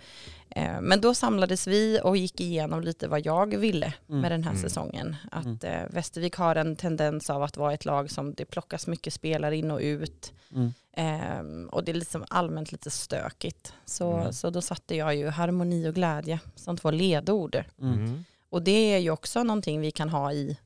[0.75, 4.21] eh, men då samlades vi och gick igenom lite vad jag ville Mm.
[4.21, 4.61] med den här Mm.
[4.63, 5.15] säsongen.
[5.31, 5.57] Att Mm.
[5.61, 9.57] eh, Västervik har en tendens av att vara ett lag som det plockas mycket spelare
[9.57, 10.33] in och ut.
[10.55, 10.73] mm.
[10.97, 13.73] Ehm, och det är liksom allmänt lite stökigt.
[13.85, 14.33] Så, Mm.
[14.33, 17.63] så då satte jag ju harmoni och glädje som två ledord.
[18.49, 20.57] Och det är ju också någonting vi kan ha i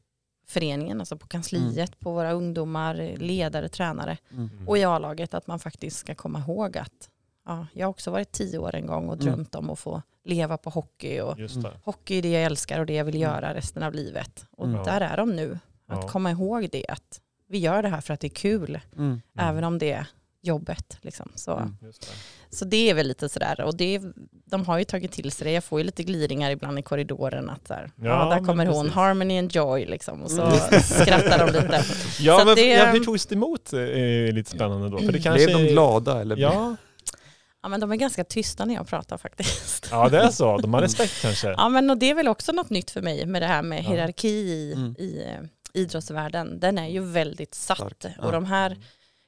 [0.45, 4.49] föreningen, alltså på kansliet, på våra ungdomar, ledare, tränare Mm.
[4.67, 7.09] och i A-laget att man faktiskt ska komma ihåg att
[7.45, 9.25] ja, jag har också varit tio år en gång och Mm.
[9.25, 11.71] drömt om att få leva på hockey och det.
[11.83, 13.29] hockey är det jag älskar och det jag vill Mm.
[13.29, 14.45] göra resten av livet.
[14.51, 14.83] Och Mm.
[14.83, 15.59] där är de nu.
[15.87, 16.07] Att Ja.
[16.07, 19.21] komma ihåg det, att vi gör det här för att det är kul, Mm.
[19.37, 20.07] även om det är
[20.47, 20.97] jobbet.
[21.01, 21.31] Liksom.
[21.35, 21.77] Så, Mm.
[21.81, 22.55] Det.
[22.57, 24.01] så det är väl lite sådär, och det,
[24.45, 25.51] de har ju tagit till sig det.
[25.51, 28.83] Jag får ju lite glidningar ibland i korridoren att här, ja, Ja, där kommer hon,
[28.83, 28.95] precis.
[28.95, 30.21] harmony and joy liksom.
[30.23, 30.81] Och så Mm.
[30.81, 31.83] skrattar de lite.
[32.19, 33.73] Ja, Så men det- ja, hur togs det emot?
[33.73, 34.97] Eh, är lite spännande då.
[34.97, 36.21] För det kanske Blev de glada?
[36.21, 36.37] Eller?
[36.37, 36.75] Ja,
[37.61, 39.87] Ja men de är ganska tysta när jag pratar faktiskt.
[39.91, 40.57] ja, det är så.
[40.57, 41.47] De har respekt kanske.
[41.57, 43.83] Ja men och det är väl också något nytt för mig med det här med
[43.83, 43.89] Ja.
[43.89, 44.95] hierarki i, Mm.
[44.99, 46.59] i eh, idrottsvärlden.
[46.59, 47.77] Den är ju väldigt satt.
[47.77, 48.25] Stark, ja.
[48.25, 48.77] Och de här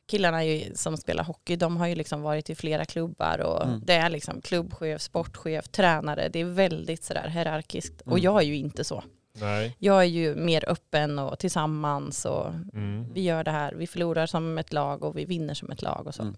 [0.07, 3.81] killarna ju, som spelar hockey, de har ju liksom varit i flera klubbar och Mm.
[3.85, 6.29] det är liksom klubbchef, sportchef, tränare.
[6.29, 8.01] Det är väldigt sådär hierarkiskt.
[8.01, 8.23] Och Mm.
[8.23, 9.03] jag är ju inte så.
[9.33, 9.75] Nej.
[9.79, 13.13] Jag är ju mer öppen och tillsammans och Mm.
[13.13, 13.73] vi gör det här.
[13.73, 16.21] Vi förlorar som ett lag och vi vinner som ett lag och så.
[16.21, 16.35] Mm.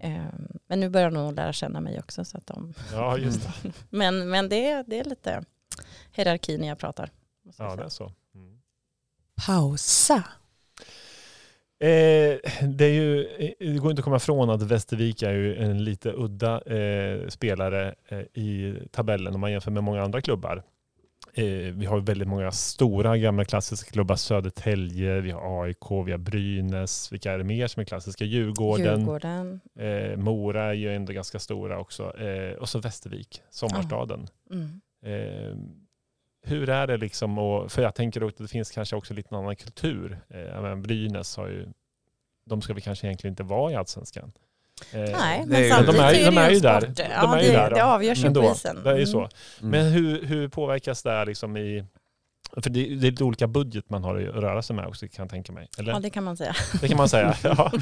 [0.00, 2.24] Ehm, Men nu börjar de nog lära känna mig också.
[2.24, 2.74] Så att de...
[2.92, 3.72] Ja, just det.
[3.90, 5.44] Men, men det, är, det är lite
[6.12, 7.10] hierarki när jag pratar.
[7.58, 8.12] Ja, det är så.
[8.34, 8.58] Mm.
[9.46, 10.22] Pausa.
[11.78, 15.56] Eh, det, är ju, eh, det går inte att komma ifrån att Västervik är ju
[15.56, 20.62] en lite udda eh, spelare eh, i tabellen om man jämför med många andra klubbar.
[21.34, 24.16] Eh, vi har väldigt många stora gamla klassiska klubbar.
[24.16, 27.12] Södertälje, vi har AIK, vi har Brynäs.
[27.12, 28.24] Vilka är det mer som är klassiska?
[28.24, 29.00] Djurgården.
[29.00, 29.60] Djurgården.
[29.78, 32.12] Eh, Mora är ju ändå ganska stora också.
[32.58, 34.26] Och så Västervik, sommarstaden.
[34.50, 34.80] Mm.
[36.46, 39.56] Hur är det liksom, och, för jag tänker att det finns kanske också lite annan
[39.56, 40.18] kultur.
[40.28, 41.66] Eh, Brynäs har ju,
[42.46, 44.32] de ska vi kanske egentligen inte vara i allsvenskan.
[44.92, 46.80] Eh, Nej, det är men ju- samtidigt de är- så de det är ju där.
[46.80, 48.76] De Ja, är ju det, där det avgörs ju på isen.
[48.84, 49.12] Det är ju Mm.
[49.12, 49.18] så.
[49.18, 49.30] Mm.
[49.70, 51.84] Men hur, hur påverkas det liksom i,
[52.62, 55.22] för det, det är lite olika budget man har att röra sig med också kan
[55.22, 55.68] jag tänka mig.
[55.78, 55.92] Eller?
[55.92, 56.54] Ja, det kan man säga.
[56.80, 57.34] Det kan man säga.
[57.42, 57.72] Ja.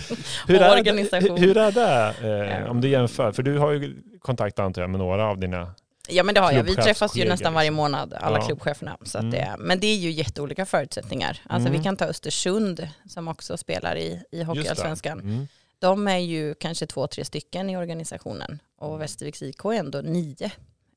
[0.48, 1.38] Hur, är det, organisation.
[1.38, 3.32] hur är det eh, om du jämför?
[3.32, 5.74] För du har ju kontakt antar jag med några av dina
[6.08, 6.62] Ja men det har jag.
[6.64, 7.76] Vi träffas ju nästan varje liksom.
[7.76, 8.46] månad, alla Ja.
[8.46, 8.96] klubbcheferna.
[9.04, 9.30] Så Mm.
[9.30, 11.40] det, men det är ju jätteolika förutsättningar.
[11.48, 11.78] Alltså Mm.
[11.80, 14.42] vi kan ta Östersund som också spelar i, i.
[14.42, 15.20] Hockeyallsvenskan.
[15.20, 15.46] Mm.
[15.78, 18.58] De är ju kanske två, tre stycken i organisationen.
[18.78, 19.00] Och Mm.
[19.00, 20.50] Västerviks IK är ändå nio.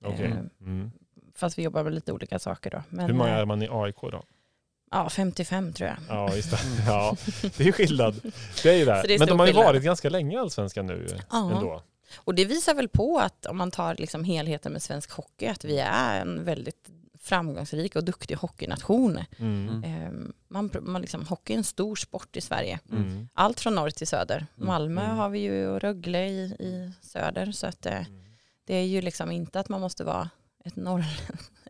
[0.06, 0.26] Okej.
[0.26, 0.92] Eh, Mm.
[1.36, 2.84] Fast vi jobbar med lite olika saker då.
[2.90, 4.24] Men, Hur många eh, är man i AIK då?
[4.92, 5.98] Ja, 55 tror jag.
[6.10, 6.58] Ja, just det.
[6.88, 7.16] Ja,
[7.58, 8.16] det är skillnad.
[8.64, 9.14] Det är ju det det.
[9.16, 11.52] är Men de har ju varit ganska länge i Allsvenskan nu Ja.
[11.56, 11.82] ändå.
[12.16, 15.66] Och det visar väl på att om man tar liksom helheten med svensk hockey, att
[15.66, 16.90] vi är en väldigt
[17.20, 19.20] framgångsrik och duktig hockeynation.
[19.38, 19.84] Mm.
[19.84, 20.12] Eh,
[20.48, 22.80] man, man liksom, hockey är en stor sport i Sverige.
[22.92, 23.30] Mm.
[23.34, 24.46] Allt från norr till söder.
[24.58, 24.68] Mm.
[24.68, 25.18] Malmö Mm.
[25.18, 27.52] har vi ju och Rögle i, i söder.
[27.52, 28.02] Så att, eh,
[28.66, 30.30] det är ju liksom inte att man måste vara
[30.66, 31.06] ett norr,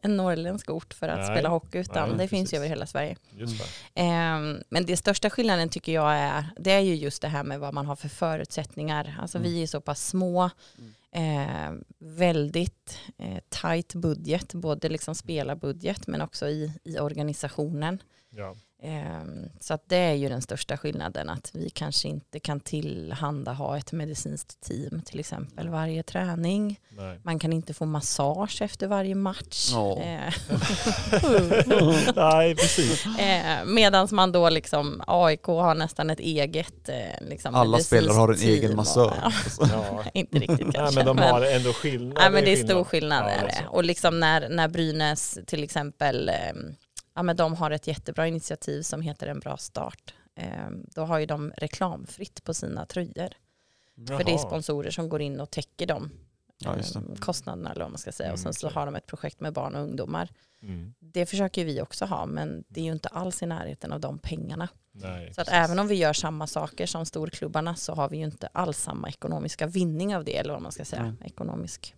[0.01, 1.27] en norrländsk ort för att Nej.
[1.27, 2.53] spela hockey utan Nej, det finns precis.
[2.53, 3.15] ju över hela Sverige.
[3.31, 3.47] Det.
[3.95, 7.59] Ehm, men det största skillnaden tycker jag är, det är ju just det här med
[7.59, 9.17] vad man har för förutsättningar.
[9.21, 9.51] Alltså Mm.
[9.51, 10.49] vi är så pass små,
[11.11, 17.99] eh, väldigt eh, tight budget, både liksom spelarbudget men också i, i organisationen.
[18.37, 18.55] Ja.
[18.83, 23.77] Ehm, Så att det är ju den största skillnaden att vi kanske inte kan tillhandahålla
[23.77, 26.79] ett medicinskt team till exempel varje träning.
[26.89, 27.19] Nej.
[27.23, 29.73] Man kan inte få massage efter varje match.
[29.73, 30.33] Eh,
[32.15, 33.05] Nej, precis.
[33.05, 36.95] Eh, Medan man då liksom, AIK har nästan ett eget eh,
[37.29, 39.13] liksom, Alla spelare har en egen och- massör.
[39.23, 39.31] Ja,
[39.71, 40.03] Ja.
[40.13, 40.81] inte riktigt kanske.
[40.81, 42.17] Nej, men de har ändå skillnad.
[42.19, 42.69] Nej men det är skillnad.
[42.71, 43.61] stor skillnad Ja, är alltså.
[43.61, 43.67] det.
[43.69, 46.35] Och liksom när, när Brynäs till exempel, eh,
[47.17, 50.13] ja men de har ett jättebra initiativ som heter En bra start.
[50.35, 53.29] Eh, då har ju de reklamfritt på sina tröjor.
[54.07, 54.37] För det är Jaha.
[54.37, 56.09] sponsorer som går in och täcker de
[56.57, 56.99] Ja, just det.
[56.99, 58.29] eh, kostnaderna eller vad man ska säga.
[58.29, 58.75] och Mm, sen så okej.
[58.75, 60.29] har de ett projekt med barn och ungdomar.
[60.61, 60.93] Mm.
[60.99, 64.19] Det försöker vi också ha men det är ju inte alls i närheten av de
[64.19, 64.67] pengarna.
[64.91, 65.53] Nej, Så att precis.
[65.63, 69.09] även om vi gör samma saker som storklubbarna så har vi ju inte alls samma
[69.09, 71.03] ekonomiska vinning av det eller vad man ska säga.
[71.03, 71.27] Nej.
[71.31, 71.95] Ekonomisk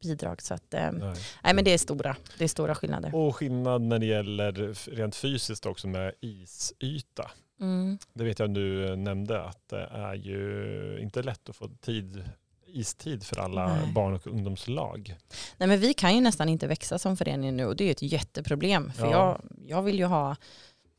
[0.00, 0.42] bidrag.
[0.42, 1.14] Så att, eh, Nej.
[1.44, 3.14] nej men det är stora, det är stora skillnader.
[3.14, 4.52] Och skillnad när det gäller
[4.96, 7.30] rent fysiskt också med isyta.
[7.60, 7.98] Mm.
[8.12, 12.24] Det vet jag du nämnde att det är ju inte lätt att få tid,
[12.66, 13.92] istid för alla Nej.
[13.92, 15.16] barn och ungdomslag.
[15.56, 18.02] Nej men vi kan ju nästan inte växa som förening nu och det är ett
[18.02, 18.92] jätteproblem.
[18.92, 19.12] För Ja.
[19.12, 20.36] jag, jag vill ju ha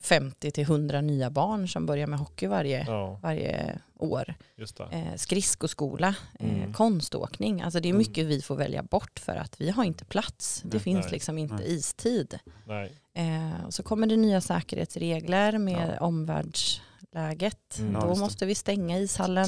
[0.02, 4.34] 50 till 100 nya barn som börjar med hockey varje, Ja, varje år.
[4.56, 4.84] just det.
[4.92, 6.74] Eh, skridskoskola, eh, Mm.
[6.74, 7.62] konståkning.
[7.62, 7.98] Alltså det är Mm.
[7.98, 10.62] mycket vi får välja bort för att vi har inte plats.
[10.66, 10.80] Det Nej.
[10.80, 11.12] finns Nej.
[11.12, 11.76] liksom inte Nej.
[11.76, 12.40] istid.
[12.66, 12.92] Nej.
[13.14, 16.06] Eh, och så kommer det nya säkerhetsregler med Ja.
[16.06, 17.80] omvärldsläget.
[17.80, 17.94] Mm.
[17.94, 19.46] Då måste vi stänga ishallen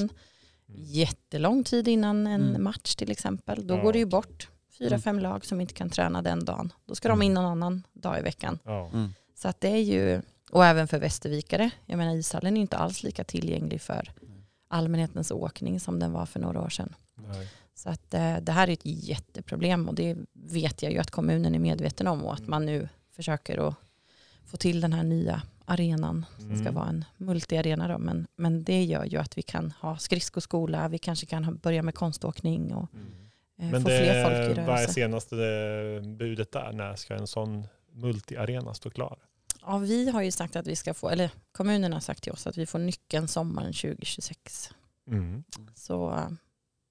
[0.70, 0.84] Mm.
[0.86, 2.64] jättelång tid innan en Mm.
[2.64, 3.68] match till exempel.
[3.68, 5.02] Då Ja, går det ju bort fyra, Mm.
[5.02, 6.74] fem lag som inte kan träna den dagen.
[6.86, 7.26] Då ska de Mm.
[7.26, 8.60] in någon annan dag i veckan.
[8.64, 8.90] Ja.
[8.94, 9.14] Mm.
[9.36, 13.04] Så att det är ju, och även för västervikare, jag menar ishallen är inte alls
[13.04, 14.12] lika tillgänglig för
[14.68, 16.96] allmänhetens åkning som den var för några år sedan.
[17.16, 17.48] Nej.
[17.76, 21.56] Så att eh, det här är ett jätteproblem och det vet jag ju att kommunen
[21.56, 22.50] är medveten om och att Mm.
[22.52, 23.76] man nu försöker att
[24.46, 26.74] få till den här nya arenan som ska Mm.
[26.74, 27.98] vara en multiarena då.
[27.98, 31.84] Men, men det gör ju att vi kan ha skridskoskola, vi kanske kan ha, börja
[31.84, 33.74] med konståkning och Mm.
[33.76, 34.94] eh, få fler folk i det, vad är rörelse.
[34.94, 35.36] senaste
[36.18, 36.72] budet där?
[36.74, 39.18] När ska en sån multiarena stå klar?
[39.62, 42.48] Ja, vi har ju sagt att vi ska få, eller kommunen har sagt till oss
[42.48, 44.72] att vi får nyckeln sommaren 2026.
[45.08, 45.44] Mm.
[45.76, 46.30] Så eh,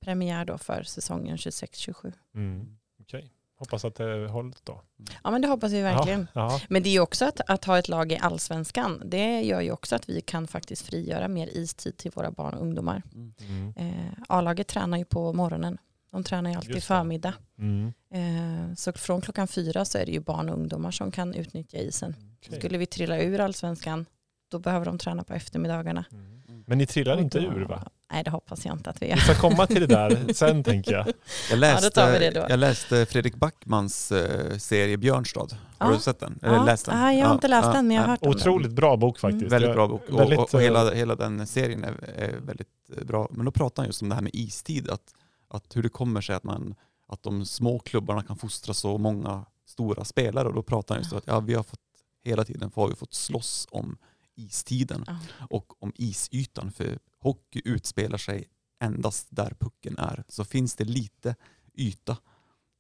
[0.01, 2.13] premiär då för säsongen 26-27.
[2.35, 2.79] Mm.
[3.01, 4.83] Okej, hoppas att det håller då.
[5.25, 6.27] Ja men det hoppas vi verkligen.
[6.35, 6.61] Ja, ja.
[6.69, 9.03] Men det är ju också att, att ha ett lag i allsvenskan.
[9.05, 12.63] Det gör ju också att vi kan faktiskt frigöra mer istid till våra barn och
[12.63, 13.03] ungdomar.
[13.15, 13.73] Mm.
[13.77, 15.79] Eh, A-laget tränar ju på morgonen.
[16.11, 17.35] De tränar ju alltid Just förmiddag.
[17.59, 17.93] Mm.
[18.11, 21.79] Eh, så från klockan fyra så är det ju barn och ungdomar som kan utnyttja
[21.79, 22.15] isen.
[22.47, 22.59] Okej.
[22.59, 24.07] Skulle vi trilla ur allsvenskan
[24.51, 26.05] då behöver de träna på eftermiddagarna.
[26.13, 26.65] Mm.
[26.67, 27.89] Men ni trillar inte ur va?
[28.13, 29.17] Nej det hoppas jag inte att vi Vi gör.
[29.19, 31.07] ska komma till det där sen tänker jag.
[31.51, 32.47] Jag, läste, tar vi det då.
[32.49, 35.49] jag läste Fredrik Backmans eh, serie Björnstad.
[35.79, 35.95] Har Ja.
[35.97, 36.39] du sett den?
[36.43, 36.65] Eller Ja.
[36.65, 36.99] läst den?
[36.99, 38.41] Nej jag har inte läst den men jag har hört om den.
[38.41, 39.41] Otroligt bra bok faktiskt.
[39.43, 39.51] Mm.
[39.51, 42.69] Väldigt bra bok och, väldigt, och, och eh, hela, hela den serien är, är väldigt
[42.99, 43.29] eh, bra.
[43.31, 45.15] Men då pratar han just om det här med istid, att,
[45.49, 46.75] att hur det kommer sig att, man,
[47.09, 51.13] att de små klubbarna kan fostra så många stora spelare och då pratar han just
[51.13, 51.81] om att ja, vi har fått,
[52.29, 53.97] hela tiden har vi fått slåss om
[54.37, 55.19] istiden Ja.
[55.51, 58.45] och om isytan för hockey utspelar sig
[58.81, 60.25] endast där pucken är.
[60.29, 61.35] Så finns det lite
[61.75, 62.17] yta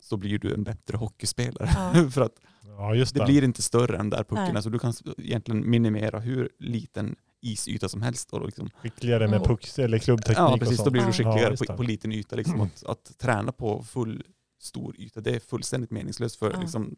[0.00, 1.70] så blir du en bättre hockeyspelare.
[1.94, 2.10] Ja.
[2.14, 2.34] för att
[2.66, 3.26] Ja, just det det.
[3.26, 4.56] blir inte större än där pucken Nej.
[4.56, 4.60] är.
[4.60, 8.32] Så du kan egentligen minimera hur liten isyta som helst.
[8.32, 10.78] Och liksom, Skickligare med puck eller klubbteknik ja, och precis.
[10.78, 10.92] Då sånt.
[10.92, 12.36] blir du skickligare på, på liten yta.
[12.36, 14.22] Liksom, att, att träna på full
[14.60, 16.60] stor yta, det är fullständigt meningslöst för Ja.
[16.60, 16.96] liksom,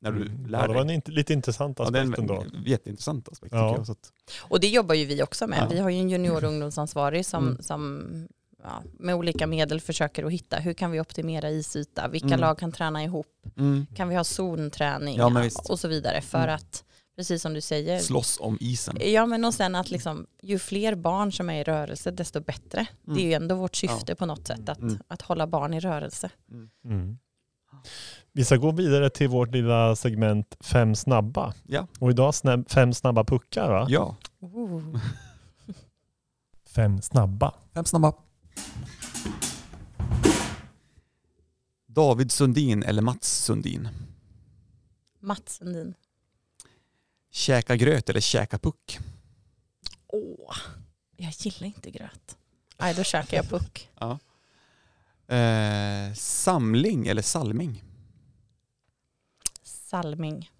[0.00, 0.46] när du Mm.
[0.46, 0.94] lär ja, det var dig.
[0.94, 2.44] en int- lite intressant Ja, aspekt en ändå.
[2.66, 3.74] jätteintressant aspekt Ja.
[3.76, 3.86] jag.
[3.86, 5.58] Så att, Och det jobbar ju vi också med.
[5.62, 5.66] Ja.
[5.70, 7.62] Vi har ju en junior ungdomsansvarig som, Mm.
[7.62, 8.04] som
[8.62, 12.40] ja, med olika medel försöker att hitta hur kan vi optimera isyta, vilka Mm.
[12.40, 16.54] lag kan träna ihop, mm, kan vi ha zonträning Ja, och så vidare för Mm.
[16.54, 16.84] att,
[17.16, 18.96] precis som du säger, slåss om isen.
[19.00, 22.86] ja men och sen att liksom, ju fler barn som är i rörelse desto bättre.
[23.02, 24.98] Det är ju ändå vårt syfte på något sätt att, Mm.
[25.08, 26.30] att hålla barn i rörelse.
[28.32, 31.54] Vi ska gå vidare till vårt lilla segment Fem snabba.
[31.66, 31.86] Ja.
[31.98, 32.34] Och idag
[32.68, 33.86] fem snabba puckar va?
[33.88, 34.96] Ja, Oh.
[36.66, 37.54] Fem snabba.
[37.74, 38.12] fem snabba.
[41.86, 43.88] David Sundin eller Mats Sundin?
[45.20, 45.94] Mats Sundin.
[47.30, 48.98] Käka gröt eller käka puck?
[50.06, 50.56] Åh,
[51.16, 52.36] jag gillar inte gröt.
[52.78, 53.88] Nej, då käkar jag puck.
[53.98, 54.18] Ja.
[55.36, 57.82] Eh, samling eller salming?
[59.90, 60.50] Salming.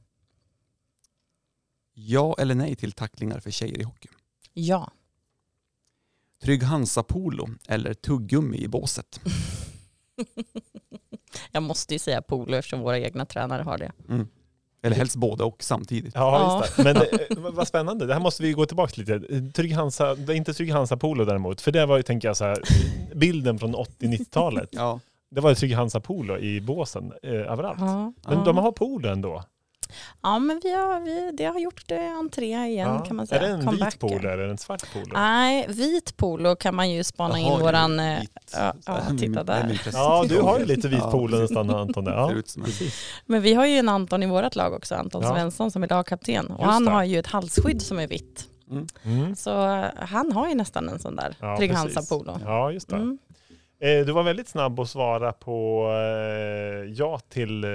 [1.94, 4.08] Ja eller nej till tacklingar för tjejer i hockey?
[4.52, 4.90] Ja.
[6.42, 9.20] Trygg Hansa Polo eller tuggummi i båset?
[11.52, 13.92] Jag måste ju säga polo eftersom våra egna tränare har det.
[14.08, 14.28] Mm.
[14.82, 16.14] Eller helst båda och samtidigt.
[16.14, 16.84] Ja, just det.
[16.84, 18.06] Men eh, vad spännande.
[18.06, 19.20] Det här måste vi gå tillbaka lite.
[19.52, 21.60] Trygg Hansa, det inte Trygg Hansa Polo däremot.
[21.60, 22.62] För det var ju, tänker jag så här,
[23.14, 24.68] bilden från 80-90-talet.
[24.72, 25.00] Ja.
[25.30, 27.80] Det var ju Trygg Hansa Polo i båsen eh, överallt.
[27.80, 28.44] Ja, Men ja.
[28.44, 29.42] de har polo ändå.
[30.22, 32.98] ja men vi har, vi, det har gjort eh, entré igen Ja.
[33.04, 33.40] kan man säga.
[33.42, 33.90] Är det en Comebacker.
[33.90, 35.06] vit polo eller en svart polo?
[35.12, 38.00] Nej, vit polo kan man ju spana in Jaha, våran...
[38.00, 39.80] eh, ja, ja, titta där.
[39.92, 42.06] Ja, du har ju lite vit polo nästan Anton.
[42.06, 42.32] Ja.
[43.26, 45.30] Men vi har ju en Anton i vårt lag också, Anton Ja.
[45.34, 46.46] Svensson som är lagkapten.
[46.46, 46.90] Och Just han det.
[46.90, 48.46] har ju ett halsskydd som är vitt.
[49.04, 49.36] Mm.
[49.36, 51.96] Så eh, han har ju nästan en sån där Ja, Trygg precis.
[51.96, 52.38] Hansa polo.
[52.44, 52.96] Ja, just det.
[52.96, 53.18] Mm.
[53.80, 57.70] Eh, Du var väldigt snabb att svara på eh, ja till eh,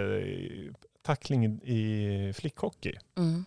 [1.02, 2.94] tackling i flickhockey.
[3.18, 3.46] Mm.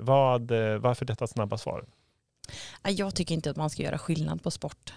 [0.00, 0.50] Vad,
[0.80, 1.84] varför detta snabba svar?
[2.84, 4.92] Nej, Jag tycker inte att man ska göra skillnad på sport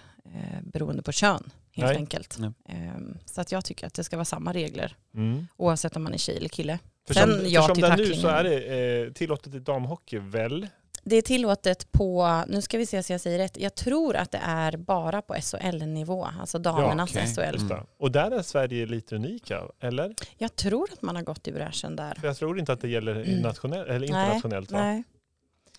[0.62, 1.96] beroende på kön helt Nej.
[1.96, 2.36] enkelt.
[2.38, 2.50] Nej.
[2.68, 5.46] Ehm, så att jag tycker att det ska vara samma regler Mm.
[5.56, 6.78] oavsett om man är tjej eller kille.
[7.06, 9.54] För Sen som, ja för som till det är nu så är det eh, tillåtet
[9.54, 10.68] i damhockey väl?
[11.04, 14.30] Det är tillåtet på, nu ska vi se så jag säger rätt, jag tror att
[14.30, 17.26] det är bara på SHL-nivå, alltså damernas okej.
[17.26, 17.40] SHL.
[17.54, 17.74] Just det.
[17.74, 17.86] Mm.
[17.98, 20.14] Och där är Sverige lite unika, eller?
[20.38, 22.14] Jag tror att man har gått i bräschen där.
[22.20, 23.40] För jag tror inte att det gäller Mm.
[23.40, 24.70] nationell, eller internationellt.
[24.72, 24.78] va?
[24.82, 25.02] Nej.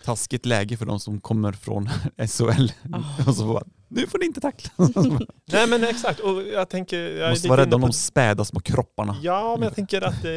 [0.05, 1.89] Taskigt läge för de som kommer från
[2.27, 2.71] SHL.
[2.93, 3.29] Ah.
[3.29, 4.71] Och så bara, nu får ni inte tackla.
[5.45, 6.97] Nej men exakt, och jag tänker...
[7.17, 9.17] Jag måste vara inne om på- de späda små kropparna.
[9.21, 10.29] Ja, men jag tänker att det,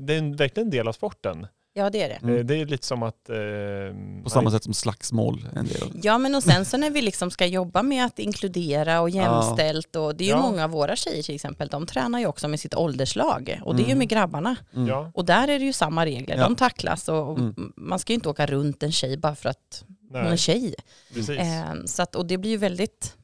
[0.00, 1.46] det är en, verkligen en del av sporten.
[1.78, 2.14] Ja det är det.
[2.14, 2.46] Mm.
[2.46, 3.28] Det är lite som att...
[3.28, 5.48] Eh, På samma sätt som slagsmål.
[5.56, 6.00] En del.
[6.02, 9.96] Ja men och sen så när vi liksom ska jobba med att inkludera och jämställt
[9.96, 10.42] och det är ju Ja.
[10.42, 13.82] många av våra tjejer till exempel, de tränar ju också med sitt ålderslag och det
[13.82, 13.98] är ju Mm.
[13.98, 14.56] med grabbarna.
[14.74, 15.10] Mm.
[15.14, 17.72] Och där är det ju samma regler, de tacklas och Mm.
[17.76, 20.74] man ska ju inte åka runt en tjej bara för att hon är tjej.
[21.14, 21.38] precis.
[21.38, 23.14] Eh, så att, och det blir ju väldigt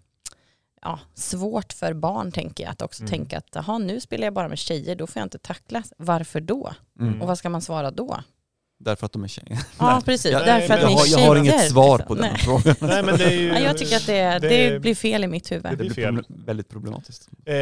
[0.82, 3.10] ja, svårt för barn tänker jag att också Mm.
[3.10, 5.92] tänka att jaha, nu spelar jag bara med tjejer, då får jag inte tacklas.
[5.98, 6.72] Varför då?
[7.00, 7.22] Mm.
[7.22, 8.18] Och vad ska man svara då?
[8.84, 9.58] Därför att de är tjejer.
[9.78, 11.18] Ja precis, Jag, därför att ni jag, är har, tjejer.
[11.20, 12.16] jag har inget svar liksom.
[12.16, 12.38] på den Nej.
[12.38, 12.76] frågan.
[12.80, 13.48] Nej, men det är ju...
[13.52, 15.62] Ja, jag tycker att det, det, det- blir fel i mitt huvud.
[15.70, 16.24] Det blir fel.
[16.28, 17.28] väldigt problematiskt.
[17.46, 17.54] Eh,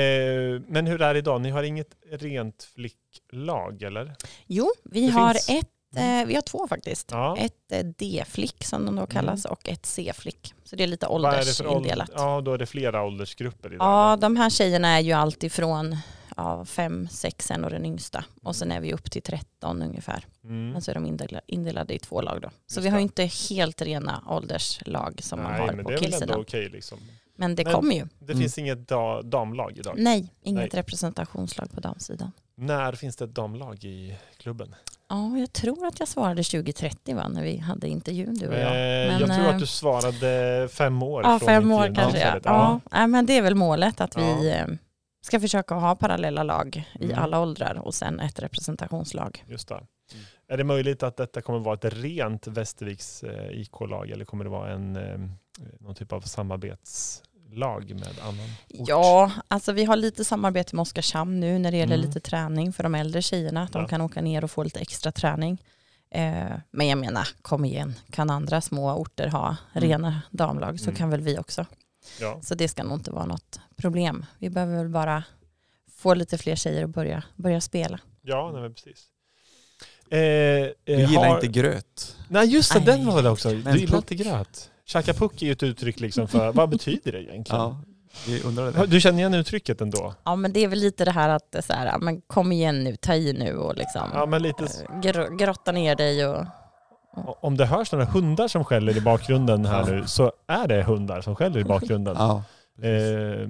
[0.69, 1.41] men hur är det idag?
[1.41, 4.15] Ni har inget rent flicklag, eller?
[4.47, 7.09] Jo, vi Det har finns- ett, eh, vi har två faktiskt.
[7.11, 7.37] Ja.
[7.37, 10.55] Ett eh, D-flick som de då kallas och ett C-flick.
[10.65, 11.77] Så det är lite Vad är det för ålder?
[11.77, 12.11] åldersindelat.
[12.15, 13.87] Ja, då är det flera åldersgrupper idag.
[13.87, 15.97] Ja, de här tjejerna är ju alltifrån
[16.43, 18.25] ja, fem, sex, en och den yngsta.
[18.43, 20.25] Och sen är vi upp till 13 ungefär.
[20.45, 20.71] Mm.
[20.71, 22.49] Men så är de indelade, indelade i två lag då.
[22.67, 23.01] Så Just vi har det.
[23.01, 23.25] ju inte
[23.55, 26.41] helt rena ålderslag som man Nej, har men på det är väl ändå killsidan.
[26.41, 26.99] okej liksom.
[27.37, 28.07] Men det Men- kommer ju.
[28.19, 28.41] Det Mm.
[28.43, 29.95] finns inget da- damlag idag.
[29.99, 30.81] Nej, inget Nej.
[30.83, 32.33] representationslag på damsidan.
[32.55, 34.75] När finns det ett damlag i klubben?
[35.09, 38.73] Ja, jag tror att jag svarade 2030 va, när vi hade intervjun du och jag.
[38.73, 42.19] Eh, jag Men, tror eh, att du svarade fem år Ja, fem år kanske.
[42.21, 42.41] Ja.
[42.45, 42.81] Ja.
[42.93, 44.37] Nej, men det är väl målet att Ja.
[44.41, 44.67] vi eh,
[45.21, 47.19] ska försöka ha parallella lag i Mm.
[47.19, 49.45] alla åldrar och sen ett representationslag.
[49.49, 49.87] Just det.
[50.49, 54.51] Är det möjligt att detta kommer vara ett rent Västerviks eh, IK-lag eller kommer det
[54.51, 55.19] vara en, eh,
[55.81, 58.89] någon typ av samarbetslag med annan ort?
[58.89, 62.07] Ja, alltså vi har lite samarbete med Oskarshamn nu när det gäller Mm.
[62.07, 63.63] lite träning för de äldre tjejerna.
[63.63, 63.89] Att de Ja.
[63.89, 65.63] kan åka ner och få lite extra träning.
[66.11, 69.89] Eh, men jag menar, kom igen, kan andra små orter ha Mm.
[69.89, 70.97] rena damlag så Mm.
[70.97, 71.67] kan väl vi också.
[72.21, 72.41] Ja.
[72.43, 74.27] Så det ska nog inte vara något problem.
[74.39, 75.25] Vi behöver väl bara
[75.97, 77.99] få lite fler tjejer att börja, börja spela.
[78.23, 79.07] Ja, nej, men precis.
[80.11, 82.17] Eh, eh, Du gillar har- inte gröt.
[82.29, 83.49] Nej, just det, den var det också.
[83.49, 84.71] Men Du gillar inte gröt.
[84.87, 87.61] Chaka puck är ju ett uttryck liksom för, vad betyder det egentligen?
[87.61, 88.87] Ja.
[88.87, 90.15] Du känner igen uttrycket ändå?
[90.25, 92.97] Ja men det är väl lite det här att så här, men kom igen nu,
[92.97, 94.65] ta i nu och liksom Ja, men lite...
[94.65, 96.45] eh, gr- grotta ner dig och
[97.41, 99.95] Om det hörs några hundar som skäller i bakgrunden här Ja.
[99.95, 102.17] nu så är det hundar som skäller i bakgrunden.
[102.19, 102.43] Ja.
[102.83, 103.49] Eh,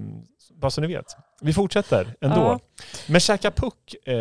[0.55, 1.17] bara så ni vet.
[1.41, 2.37] Vi fortsätter ändå.
[2.41, 2.59] Ja.
[3.09, 4.15] Men käka puck, eh,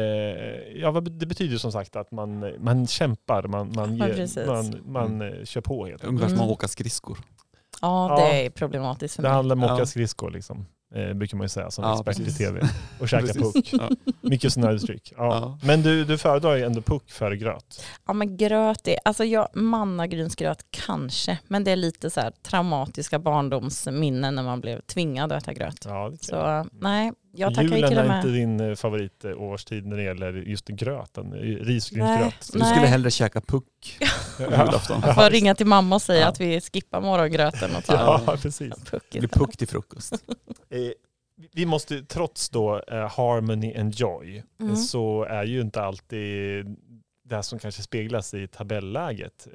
[0.75, 5.21] ja, det betyder som sagt att man, man kämpar, man, man, Ja, ger, man, man
[5.21, 6.09] eh, kör på helt enkelt.
[6.09, 6.45] Ungefär som Mm.
[6.47, 7.17] att åka skridskor.
[7.81, 8.25] ja, Ja.
[8.29, 9.35] det är problematiskt för Det mig.
[9.35, 10.65] handlar om att åka skridskor liksom.
[10.95, 12.37] Eh, brukar man ju säga som Ja, expert i precis.
[12.37, 12.61] tv.
[12.99, 13.69] Och käka puck.
[13.73, 13.89] Ja.
[14.21, 15.13] Mycket uttryck.
[15.17, 15.25] Ja.
[15.25, 15.67] Ja.
[15.67, 17.85] Men du, du föredrar ju ändå puck före gröt.
[18.07, 23.19] Ja men gröt är, alltså jag, mannagrynsgröt kanske, men det är lite så här traumatiska
[23.19, 25.85] barndomsminnen när man blev tvingad att äta gröt.
[25.85, 30.03] Ja, Så nej, Jag tackar ju Julen till är inte din eh, favoritårstid när det
[30.03, 32.49] gäller just gröten, eh, risgrynsgröt.
[32.53, 33.97] Du skulle hellre käka puck
[34.37, 35.01] på julafton.
[35.05, 36.27] Jag får ringa till mamma och säga Ja.
[36.27, 37.95] att vi skippar morgongröten och tar
[38.27, 38.73] Ja, precis.
[38.85, 40.13] puck Det blir puck till frukost.
[40.71, 40.91] Eh,
[41.53, 44.75] vi måste, trots då eh, harmony and joy, Mm.
[44.75, 46.65] så är ju inte alltid
[47.29, 49.47] det som kanske speglas i tabelläget.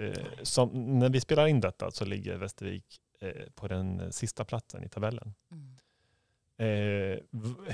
[0.42, 2.84] Som, när vi spelar in detta så ligger Västervik
[3.20, 5.34] eh, på den sista platsen i tabellen.
[5.52, 5.73] Mm.
[6.58, 7.18] Eh,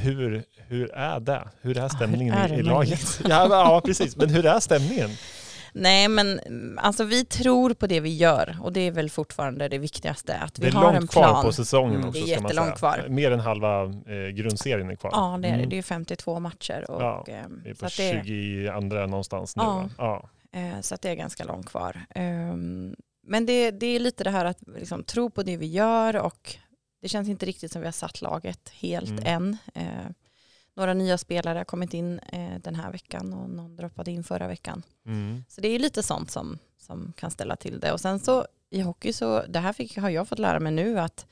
[0.01, 1.49] hur, hur är det?
[1.61, 3.21] Hur är stämningen är i, i laget?
[3.29, 4.17] Ja, ja, precis.
[4.17, 5.11] Men hur är stämningen?
[5.73, 9.69] Nej men mm, alltså vi tror på det vi gör och det är väl fortfarande
[9.69, 10.37] det viktigaste.
[10.37, 11.45] Att vi Det är har en långt kvar plan.
[11.45, 12.09] på säsongen Mm.
[12.09, 12.21] också.
[12.25, 12.93] Det är ska man jättelångt säga.
[12.95, 13.09] kvar.
[13.09, 15.11] Mer än halva eh, grundserien är kvar.
[15.15, 15.55] Ja det är.
[15.55, 15.69] Mm.
[15.69, 16.91] Det är 52 matcher.
[16.91, 19.63] Och, Ja, ehm, Vi är på att det, 22 någonstans nu.
[19.63, 19.89] Ja.
[19.99, 20.29] Ja.
[20.53, 22.01] eh, så att det är ganska långt kvar.
[22.15, 22.95] Ehm,
[23.27, 26.57] men det, det är lite det här att liksom, tro på det vi gör och
[27.01, 29.25] det känns inte riktigt som vi har satt laget helt Mm.
[29.27, 29.57] än.
[29.75, 30.11] Eh,
[30.75, 34.49] några nya spelare har kommit in eh, den här veckan och någon droppade in förra
[34.49, 34.83] veckan.
[35.07, 35.45] Mm.
[35.49, 37.93] Så det är lite sånt som, som kan ställa till det.
[37.93, 41.01] Och sen så i hockey så, det här fick, har jag fått lära mig nu
[41.01, 41.27] att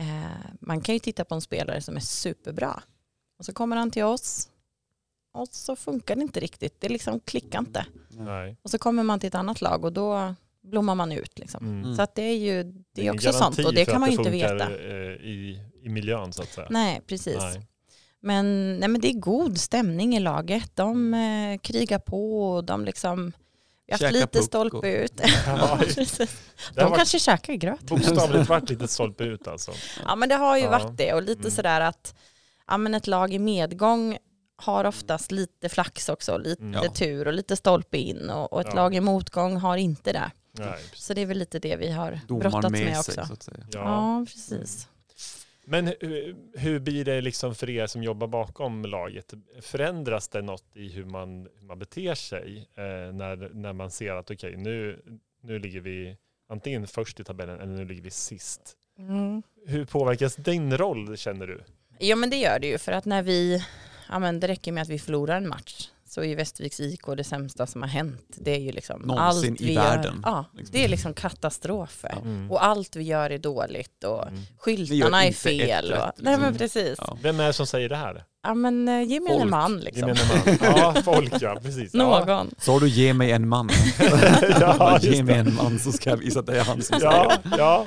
[0.00, 2.82] eh, man kan ju titta på en spelare som är superbra.
[3.38, 4.48] Och så kommer han till oss
[5.32, 6.80] och så funkar det inte riktigt.
[6.80, 7.86] Det liksom klickar inte.
[8.08, 8.56] Nej.
[8.62, 11.38] Och så kommer man till ett annat lag och då blommar man ut.
[11.38, 11.66] Liksom.
[11.66, 11.82] Mm.
[11.84, 11.96] Mm.
[11.96, 14.16] Så att det är ju det är ingen också sånt och det kan man ju
[14.18, 14.70] inte veta.
[14.70, 16.66] eh, I, I miljön så att säga.
[16.70, 17.36] Nej, precis.
[17.38, 17.66] Nej.
[18.20, 20.76] Men, nej, men det är god stämning i laget.
[20.76, 23.32] De eh, krigar på och de liksom,
[23.86, 25.12] vi har haft Käkar lite stolpe ut.
[25.46, 25.78] Ja.
[26.74, 27.82] Det De kanske käkar gröt.
[27.82, 29.72] bokstavligt varit lite stolpe ut alltså.
[30.06, 30.70] Ja men det har ju Ja.
[30.70, 31.50] varit det och lite Mm.
[31.50, 32.14] sådär att
[32.66, 34.18] ja, men ett lag i medgång
[34.56, 36.80] har oftast lite flax också, lite Mm.
[36.84, 36.90] Ja.
[36.92, 38.74] tur och lite stolpe in och, och ett Ja.
[38.74, 40.30] lag i motgång har inte det.
[40.58, 40.78] Nej.
[40.92, 43.26] Så det är väl lite det vi har brottats med, med sig också.
[43.26, 43.66] så att säga.
[43.72, 43.78] Ja.
[43.80, 44.88] Ja, precis.
[45.64, 49.34] Men hur, hur blir det liksom för er som jobbar bakom laget?
[49.60, 54.12] Förändras det något i hur man, hur man beter sig eh, när, när man ser
[54.12, 55.02] att okej, nu,
[55.42, 56.16] nu ligger vi
[56.48, 58.76] antingen först i tabellen eller nu ligger vi sist?
[58.98, 59.42] Mm.
[59.66, 61.64] Hur påverkas din roll känner du?
[61.98, 63.64] Ja men det gör det ju för att när vi,
[64.08, 67.00] ja men det räcker med att vi förlorar en match så är ju Västerviks IK
[67.16, 68.26] det sämsta som har hänt.
[68.36, 70.72] Det är ju liksom Någonsin allt i vi världen, Gör, ja, liksom.
[70.72, 72.10] det är liksom katastrofer.
[72.12, 72.20] Ja.
[72.22, 72.50] Mm.
[72.50, 74.40] Och allt vi gör är dåligt och Mm.
[74.58, 75.84] skyltarna är fel.
[75.84, 76.12] och, liksom.
[76.16, 76.94] nej men precis.
[76.98, 77.18] Ja, Ja.
[77.22, 78.24] Vem är det som säger det här?
[78.56, 79.50] men eh, gemene Folk.
[79.50, 80.08] man liksom.
[80.08, 80.56] Man.
[80.76, 81.90] Ja, folk ja, precis.
[81.94, 82.24] Ja.
[82.26, 82.50] Någon.
[82.58, 83.68] Sa du ge mig en man?
[84.60, 87.12] Ja, ge mig en man så ska jag visa att det är han som säger
[87.12, 87.50] Ja, det.
[87.58, 87.86] ja.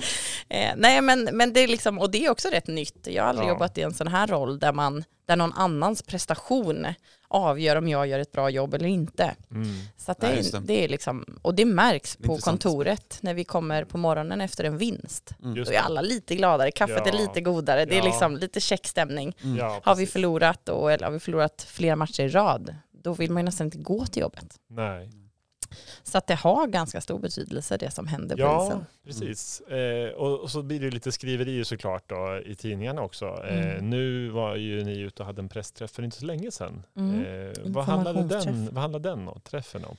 [0.50, 3.08] Eh, nej men, men det är liksom, och det är också rätt nytt.
[3.12, 3.52] Jag har aldrig Ja.
[3.52, 6.88] jobbat i en sån här roll där, man, där någon annans prestation
[7.28, 9.36] avgör om jag gör ett bra jobb eller inte.
[9.52, 9.68] Mm.
[9.98, 10.60] Så att det, Nej, är, det.
[10.60, 12.64] det är liksom, och det märks på Intressant.
[12.64, 15.34] kontoret när vi kommer på morgonen efter en vinst.
[15.44, 15.56] Mm.
[15.56, 17.12] Just Då är alla lite gladare, kaffet Ja.
[17.12, 18.06] är lite godare, det är Ja.
[18.06, 19.36] liksom lite checkstämning.
[19.44, 19.58] Mm.
[19.58, 23.32] Ja, Har vi förlorat då, eller har vi förlorat flera matcher i rad, då vill
[23.32, 24.46] man ju nästan inte gå till jobbet.
[24.70, 25.10] Nej.
[26.04, 28.86] Så att det har ganska stor betydelse det som händer Ja, isen.
[29.06, 29.62] precis.
[29.62, 33.26] Eh, och, och så blir det lite skriverier såklart då, i tidningarna också.
[33.50, 33.90] Eh, Mm.
[33.90, 36.84] Nu var ju ni ute och hade en pressträff för inte så länge sedan.
[36.96, 37.26] Mm.
[37.26, 39.98] Eh, vad, handlade den, vad handlade den om, träffen om?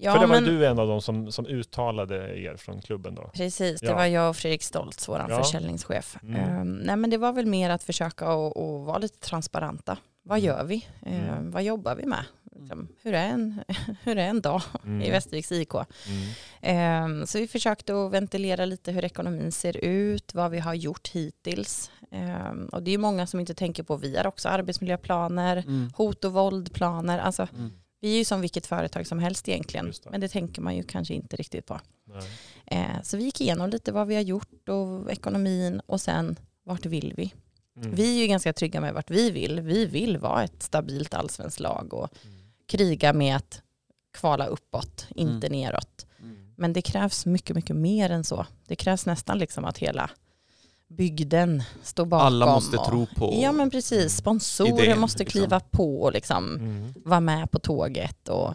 [0.00, 3.14] Ja, för det var men- du en av dem som, som uttalade er från klubben
[3.14, 3.30] då.
[3.34, 3.94] Precis, det Ja.
[3.94, 5.42] var jag och Fredrik Stoltz, vår Ja.
[5.42, 6.16] försäljningschef.
[6.22, 6.34] Mm.
[6.40, 9.98] Ehm, nej men det var väl mer att försöka att vara lite transparenta.
[10.22, 10.46] Vad Mm.
[10.46, 10.86] gör vi?
[11.06, 11.50] Mm.
[11.50, 12.24] Vad jobbar vi med?
[12.58, 13.60] Liksom, hur, är en,
[14.02, 15.02] hur är en dag Mm.
[15.02, 15.74] i Västerviks IK?
[15.74, 15.84] Mm.
[16.62, 21.08] Ehm, så vi försökte att ventilera lite hur ekonomin ser ut, vad vi har gjort
[21.08, 21.90] hittills.
[22.10, 25.90] Ehm, och det är många som inte tänker på, vi har också arbetsmiljöplaner, Mm.
[25.96, 27.18] hot och våldplaner.
[27.18, 27.72] Alltså, Mm.
[28.00, 30.10] vi är ju som vilket företag som helst egentligen, det.
[30.10, 31.80] men det tänker man ju kanske inte riktigt på.
[32.66, 36.86] Eh, så vi gick igenom lite vad vi har gjort och ekonomin och sen vart
[36.86, 37.34] vill vi?
[37.76, 37.94] Mm.
[37.94, 39.60] Vi är ju ganska trygga med vart vi vill.
[39.60, 42.37] Vi vill vara ett stabilt allsvenskt lag och Mm.
[42.68, 43.62] Kriga med att
[44.18, 46.06] kvala uppåt, inte neråt.
[46.22, 46.54] Mm.
[46.56, 48.46] Men det krävs mycket, mycket mer än så.
[48.66, 50.10] Det krävs nästan liksom att hela
[50.88, 52.26] bygden står bakom.
[52.26, 55.40] Alla måste och, tro på Ja men precis, sponsorer idén, måste liksom.
[55.40, 56.94] kliva på och liksom Mm.
[57.04, 58.28] vara med på tåget.
[58.28, 58.54] Och,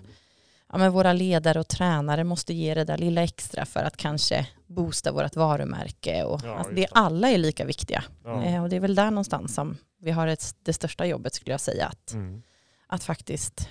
[0.72, 4.48] ja, men våra ledare och tränare måste ge det där lilla extra för att kanske
[4.68, 6.24] boosta vårt varumärke.
[6.24, 6.88] Och, Ja, alltså, det.
[6.92, 8.04] alla är lika viktiga.
[8.24, 8.44] Ja.
[8.44, 11.52] Eh, och det är väl där någonstans som vi har ett, det största jobbet skulle
[11.54, 11.86] jag säga.
[11.88, 12.42] Att, Mm.
[12.88, 13.70] att faktiskt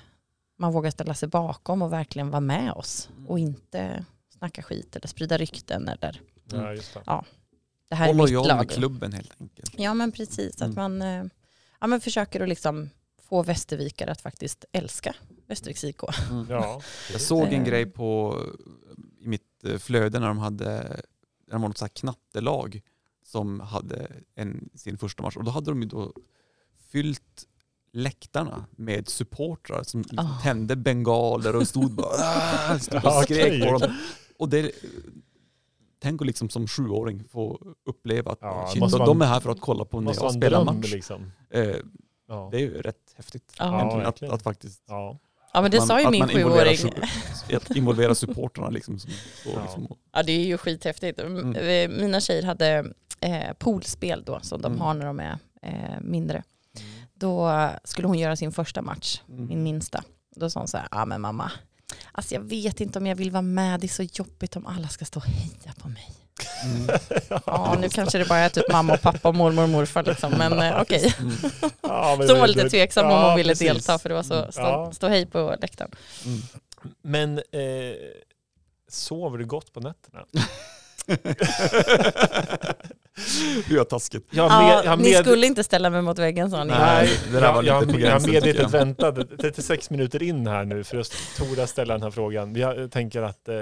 [0.62, 3.08] man vågar ställa sig bakom och verkligen vara med oss.
[3.26, 4.04] Och inte
[4.38, 5.88] snacka skit eller sprida rykten.
[5.88, 6.20] Eller,
[6.52, 7.00] Ja, just det.
[7.88, 8.56] det här är Hålla mitt lojal lag.
[8.56, 9.72] med klubben helt enkelt.
[9.76, 10.74] Ja men precis, att Mm.
[10.98, 11.24] man eh,
[11.80, 12.90] ja, men försöker att liksom
[13.22, 15.14] få Västervikare att faktiskt älska
[15.46, 16.00] Västerviks IK.
[16.30, 16.46] Mm.
[16.50, 16.80] Ja,
[17.12, 17.64] Jag såg en Eh.
[17.66, 18.38] grej på,
[19.20, 20.66] i mitt eh, flöde när de hade,
[21.46, 22.80] när de var något så här knattelag
[23.24, 26.12] som hade en, sin första match och då hade de ju då
[26.90, 27.46] fyllt
[27.92, 30.38] läktarna med supportrar som liksom Ah.
[30.42, 33.96] tände bengaler och stod bara "Ah!" stod och skrek på dem.
[34.38, 34.72] Och det,
[36.02, 39.50] tänk att liksom som sjuåring få uppleva att Ja, shit, måste de, är här för
[39.50, 40.92] att kolla på när jag spelar dröm match.
[40.92, 41.32] liksom.
[41.50, 41.74] Eh,
[42.28, 42.48] Ja.
[42.52, 44.02] det är ju rätt häftigt Ja.
[44.02, 45.18] att, att faktiskt Ja.
[45.54, 46.78] Ja men det man- sa ju min man sjuåring.
[47.56, 48.98] Att involvera supportrarna liksom.
[48.98, 49.10] Som,
[49.54, 49.62] Ja.
[49.62, 51.20] liksom och- Ja det är ju skithäftigt.
[51.20, 51.56] Mm.
[51.56, 54.80] Eh, Mina tjejer hade eh, poolspel då som de Mm.
[54.80, 56.42] har när de är eh, mindre.
[57.22, 57.34] Mm.
[57.36, 59.46] Då skulle hon göra sin första match, Mm.
[59.46, 60.02] min minsta.
[60.36, 61.52] Då sa hon så här, ja men mamma,
[62.12, 64.88] alltså jag vet inte om jag vill vara med, det är så jobbigt om alla
[64.88, 66.10] ska stå och heja på mig.
[66.64, 66.88] Mm.
[67.46, 70.32] Ja nu kanske det bara är typ mamma och pappa och mormor och morfar liksom,
[70.32, 71.14] men eh, okej.
[71.20, 71.32] Mm.
[71.82, 73.66] Ja, men Så hon det- var lite tveksam om ja, hon ville precis.
[73.68, 74.92] delta för det var så stå, Ja.
[74.92, 75.90] stå hej på läktaren.
[76.24, 76.40] Mm.
[77.02, 77.94] Men eh,
[78.88, 80.24] sover du gott på nätterna?
[83.68, 84.26] Det är taskigt.
[84.30, 86.70] Jag Ja, med, jag ni med, skulle inte ställa mig mot väggen sa ni.
[86.70, 90.84] Nej, det där var jag, lite jag, jag medvetet väntade 36 minuter in här nu
[90.84, 92.56] för att Tora ställa den här frågan.
[92.56, 93.54] Jag tänker att eh,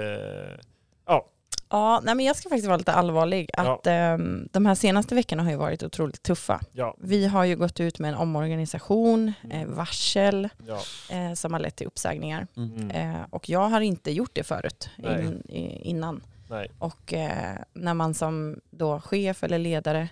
[1.07, 1.25] ja,
[1.69, 3.49] Ja, nej men jag ska faktiskt vara lite allvarlig.
[3.57, 3.73] Ja.
[3.73, 6.61] Att, ehm, de här senaste veckorna har ju varit otroligt tuffa.
[6.71, 9.61] ja, Vi har ju gått ut med en omorganisation, Mm.
[9.61, 10.79] eh, varsel ja.
[11.15, 12.47] eh, som har lett till uppsägningar.
[12.57, 12.91] Mm.
[12.91, 15.41] Eh, och jag har inte gjort det förut in,
[15.83, 16.23] innan.
[16.51, 16.71] Nej.
[16.79, 20.09] Och eh, när man som då chef eller ledare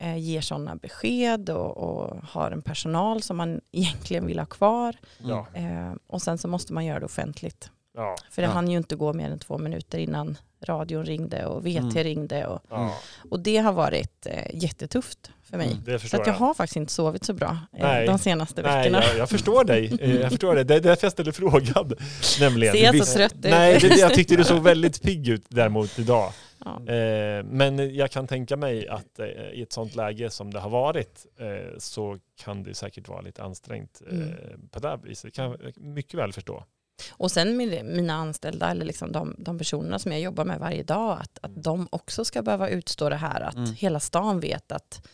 [0.00, 4.96] eh, ger sådana besked och, och har en personal som man egentligen vill ha kvar.
[5.18, 5.46] Ja.
[5.54, 7.70] Eh, och sen så måste man göra det offentligt.
[7.94, 8.16] Ja.
[8.30, 8.54] För det Ja.
[8.54, 11.90] hann ju inte gå mer än två minuter innan radion ringde och VT Mm.
[12.04, 12.46] ringde.
[12.46, 12.94] Och, Ja.
[13.30, 15.76] och det har varit eh, jättetufft för mig.
[15.86, 15.98] Mm.
[15.98, 19.02] Så att jag har faktiskt inte sovit så bra eh, de senaste Nej, veckorna.
[19.08, 19.92] jag, jag förstår dig.
[20.00, 20.64] Eh, Jag förstår det.
[20.64, 21.92] Det är därför jag ställer frågan.
[22.40, 22.74] Nämligen.
[22.74, 23.44] Ser jag så trött ut?
[23.44, 26.32] Nej, det, jag tyckte du såg väldigt pigg ut däremot idag.
[26.64, 26.92] Ja.
[26.94, 30.70] Eh, men jag kan tänka mig att eh, i ett sånt läge som det har
[30.70, 34.28] varit eh, så kan det säkert vara lite ansträngt Mm.
[34.70, 35.24] på det här viset.
[35.24, 36.64] Det kan jag mycket väl förstå.
[37.10, 40.82] Och sen med mina anställda eller liksom de, de personerna som jag jobbar med varje
[40.82, 43.72] dag, att, att de också ska behöva utstå det här, att Mm.
[43.74, 45.06] hela stan vet att,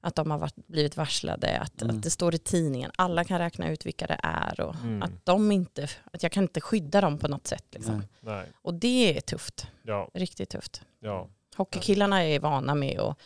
[0.00, 1.96] att de har varit, blivit varslade, att, Mm.
[1.96, 5.02] att det står i tidningen, alla kan räkna ut vilka det är och Mm.
[5.02, 7.64] att de inte, att jag kan inte skydda dem på något sätt.
[7.70, 8.02] Liksom.
[8.62, 10.82] Och det är tufft, Ja, riktigt tufft.
[11.00, 11.28] ja.
[11.56, 13.18] Hockeykillarna är vana med att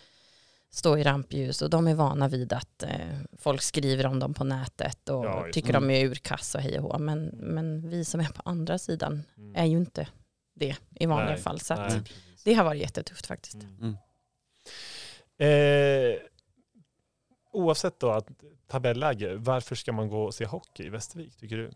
[0.71, 4.45] stå i rampljus och de är vana vid att eh, folk skriver om dem på
[4.45, 6.99] nätet och Ja, tycker de är urkass och hej och hå.
[6.99, 9.57] Men, men vi som är på andra sidan Mm.
[9.57, 10.09] är ju inte
[10.55, 11.61] det i vanliga Nej, fall.
[11.61, 12.03] Så att Nej,
[12.45, 13.55] det har varit jättetufft faktiskt.
[13.55, 13.77] Mm.
[13.81, 13.97] Mm.
[15.39, 16.18] Eh,
[17.53, 18.29] oavsett då att
[18.68, 21.71] tabelläge, varför ska man gå och se hockey i Västervik tycker du?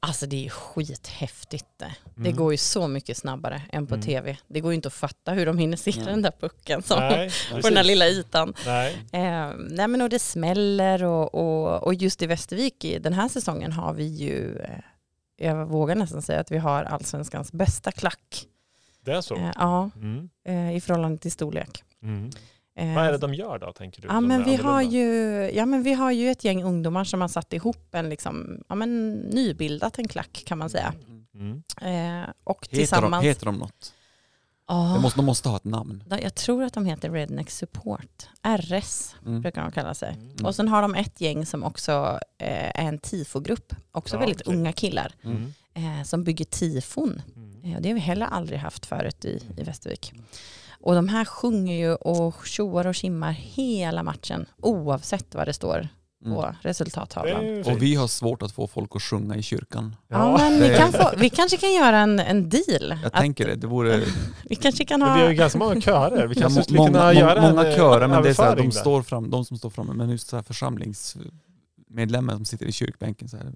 [0.00, 1.94] Alltså det är skithäftigt det.
[2.14, 2.36] Det Mm.
[2.36, 4.06] går ju så mycket snabbare än på Mm.
[4.06, 4.36] tv.
[4.48, 6.04] Det går ju inte att fatta hur de hinner se Nej.
[6.04, 8.54] den där pucken som, Nej, på den där lilla ytan.
[8.66, 8.92] Nej.
[9.12, 13.28] Eh, nej men och det smäller och, och, och just i Västervik i den här
[13.28, 14.78] säsongen har vi ju, eh,
[15.36, 18.46] jag vågar nästan säga att vi har allsvenskans bästa klack.
[19.04, 19.36] Det är så?
[19.36, 20.28] Eh, ja, Mm.
[20.44, 21.84] eh, i förhållande till storlek.
[22.78, 22.90] Mm.
[22.90, 24.08] Eh, Vad är det de gör då, tänker du?
[24.08, 25.06] Ja men, vi har ju,
[25.54, 28.74] ja men vi har ju ett gäng ungdomar som har satt ihop en liksom, ja
[28.74, 30.94] men nybildat en klack kan man säga.
[31.34, 31.62] Mm.
[31.80, 33.94] Eh, och Heter, de, tillsammans, heter de något?
[34.68, 36.04] De, måste, de måste ha ett namn.
[36.22, 38.26] jag tror att de heter Redneck Support,
[38.58, 39.40] RS Mm.
[39.40, 40.14] brukar de kalla sig.
[40.14, 40.46] Mm.
[40.46, 44.40] Och sen har de ett gäng som också eh, är en tifogrupp, också Ja, väldigt
[44.40, 44.54] okej.
[44.56, 45.52] unga killar, Mm.
[45.74, 47.22] eh, som bygger tifon.
[47.36, 47.64] Mm.
[47.74, 50.12] Eh, det har vi heller aldrig haft förut i, i Västervik.
[50.80, 55.88] Och de här sjunger ju och tjoar och kimmar hela matchen, oavsett vad det står
[56.24, 56.34] Mm.
[56.36, 57.62] på är resultattavlan.
[57.66, 59.96] Och vi har svårt att få folk att sjunga i kyrkan.
[60.08, 62.64] Ja, men vi, kan få, vi kanske kan göra en, en deal.
[62.88, 63.54] Jag Att tänker det.
[63.54, 64.02] Det vore
[64.44, 65.30] vi kanske kan Men vi har ha...
[65.30, 66.26] ju ganska många körer.
[66.26, 68.28] Vi ja, kanske må- skulle många, kunna må- göra många en, eh, körer, men det
[68.28, 72.34] är så här, de, står fram, de som står framme, men just så här församlingsmedlemmar
[72.34, 73.52] som sitter i kyrkbänken så här,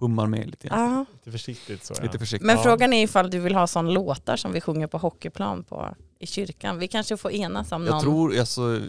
[0.00, 0.92] hummar med lite grann.
[0.92, 1.94] Ja, Lite försiktigt så.
[1.94, 2.18] Lite Ja.
[2.18, 2.46] försiktigt.
[2.46, 2.62] men Ja.
[2.62, 6.26] frågan är ifall du vill ha sån låtar som vi sjunger på hockeyplan på, i
[6.26, 6.78] kyrkan.
[6.78, 7.94] Vi kanske får enas om någon.
[7.94, 8.80] Jag tror, alltså,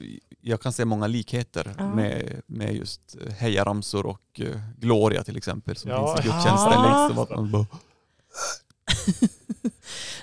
[0.41, 1.95] jag kan se många likheter Ja.
[1.95, 6.15] med, med just eh, hejaramsor och uh, Gloria till exempel som Ja.
[6.15, 6.71] finns i gudstjänsten.
[6.73, 7.07] Ja.
[7.07, 7.65] Liksom, att man bara,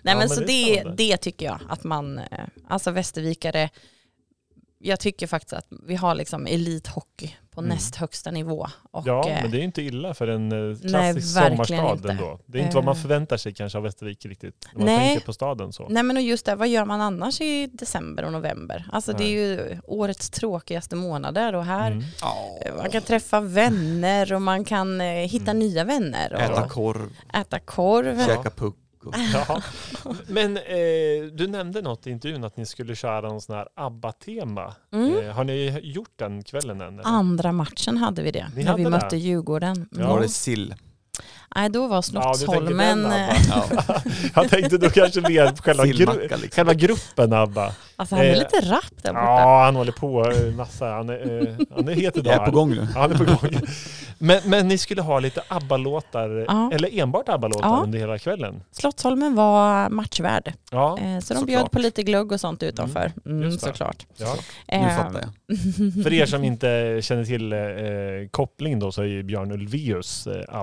[0.02, 0.46] Nej Ja, men så det
[0.84, 3.70] det, det tycker jag att man, eh, alltså västervikare,
[4.78, 7.74] jag tycker faktiskt att vi har liksom elithockey på Mm.
[7.76, 8.66] näst högsta nivå.
[8.90, 12.10] Och, Ja, eh, men det är inte illa för en eh, klassisk Nej, sommarstad inte.
[12.10, 12.38] ändå.
[12.46, 13.00] Det är inte vad man Eh.
[13.02, 14.68] förväntar sig kanske av Västervik riktigt.
[14.72, 15.08] När man Nej.
[15.08, 15.88] tänker på staden så.
[15.88, 18.84] Nej men och just det, vad gör man annars i december och november?
[18.92, 22.76] Alltså det är ju årets tråkigaste månader och här Mm.
[22.76, 25.58] man kan träffa vänner och man kan hitta Mm.
[25.58, 27.08] nya vänner och äta äta, korv,
[27.64, 28.26] korv.
[28.26, 28.76] käka puck.
[29.06, 29.62] Och, Ja.
[30.26, 30.62] Men eh,
[31.32, 34.74] du nämnde något i intervjun att ni skulle köra någon sån här ABBA-tema.
[34.92, 35.18] Mm.
[35.18, 36.92] Eh, har ni gjort den kvällen än?
[36.94, 37.06] Eller?
[37.06, 38.90] Andra matchen hade vi det, Ni när vi det?
[38.90, 39.88] mötte Djurgården.
[39.90, 40.08] Ja.
[40.08, 40.74] Var det sill?
[41.56, 43.02] Nej, då var Ja, Slottsholmen...
[43.02, 43.36] den, eh.
[43.48, 43.64] Ja,
[44.34, 46.48] Jag tänkte då kanske mer på själva, gru liksom.
[46.52, 47.72] själva gruppen ABBA.
[47.96, 49.24] alltså han är Eh, lite rapp där borta.
[49.24, 50.86] Ja, han håller på eh, massa.
[50.90, 52.34] Han är, eh, han är het idag.
[52.34, 52.86] Jag är på gång nu.
[52.94, 53.60] Ja, han är på gång.
[54.18, 56.70] Men, men ni skulle ha lite ABBA-låtar, Ja.
[56.72, 57.80] eller enbart ABBA-låtar Ja.
[57.84, 58.62] under hela kvällen?
[58.72, 60.52] Slottsholmen var matchvärd.
[60.70, 63.12] Ja, Eh, så de bjöd på lite glugg och sånt utanför.
[63.26, 63.58] Mm, det.
[63.58, 64.06] såklart.
[64.16, 64.34] ja.
[64.68, 65.58] Nu Eh, fattar jag.
[66.04, 67.58] För er som inte känner till eh,
[68.30, 70.56] koppling då så är ju Björn Ulvaeus eh,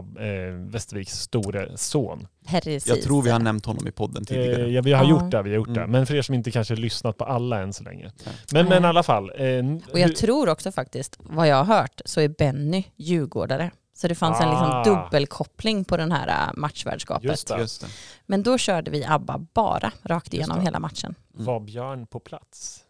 [0.78, 2.28] Västerviks store son.
[2.48, 2.88] Precis.
[2.88, 4.64] Jag tror vi har nämnt honom i podden tidigare.
[4.66, 5.10] Eh, ja, vi har Ja.
[5.10, 5.80] gjort det, vi har gjort det.
[5.80, 5.92] Mm.
[5.92, 8.12] Men för er som inte kanske lyssnat på alla än så länge.
[8.54, 9.32] Men, men i alla fall.
[9.36, 13.72] Eh, Och jag tror också faktiskt, vad jag har hört, så är Benny djurgårdare.
[13.94, 14.52] Så det fanns en Ah.
[14.84, 17.24] liksom dubbelkoppling på den här äh, matchvärdskapet.
[17.30, 17.58] Just det.
[17.60, 17.88] Just det.
[18.26, 20.64] Men då körde vi ABBA bara rakt igenom det.
[20.64, 21.16] hela matchen.
[21.34, 22.84] var Björn på plats?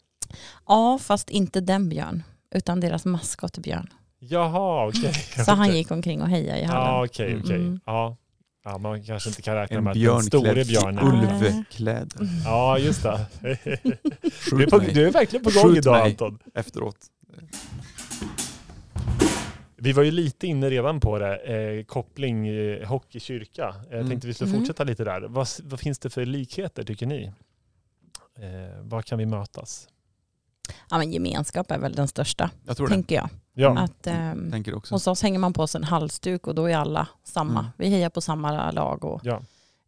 [0.68, 2.24] Ja, fast inte den Björn,
[2.56, 3.90] utan deras maskot Björn.
[4.20, 5.13] Jaha, okej.
[5.45, 6.84] Så han gick omkring och hejade i hallen.
[6.93, 7.55] Ja, okej, okej.
[7.55, 7.80] Mm.
[7.86, 8.18] Ja.
[8.63, 10.99] ja, man kanske inte kan räkna En med att den store björnen...
[11.07, 12.13] ulvklädd.
[12.45, 13.26] Ja, just det.
[13.41, 16.11] Du är, Skjut på, mig du är verkligen på gång Skjut idag mig.
[16.11, 16.39] Anton.
[16.55, 16.97] efteråt.
[19.80, 23.76] Vi var ju lite inne redan på det, eh, koppling eh, hockey-kyrka.
[23.89, 24.09] Jag Mm.
[24.09, 24.61] tänkte vi skulle Mm.
[24.61, 25.22] fortsätta lite där.
[25.22, 27.32] Vad, vad finns det för likheter tycker ni?
[28.39, 29.88] Eh, var kan vi mötas?
[30.90, 32.94] Ja, men gemenskap är väl den största, Jag tror det.
[32.94, 33.30] tänker jag.
[33.54, 33.80] Ja.
[33.80, 34.96] Att, ehm, Tänker också.
[34.96, 37.60] hos oss hänger man på sig en halsduk och då är alla samma.
[37.60, 37.72] Mm.
[37.78, 39.06] Vi hejar på samma lag.
[39.06, 39.42] Och, ja.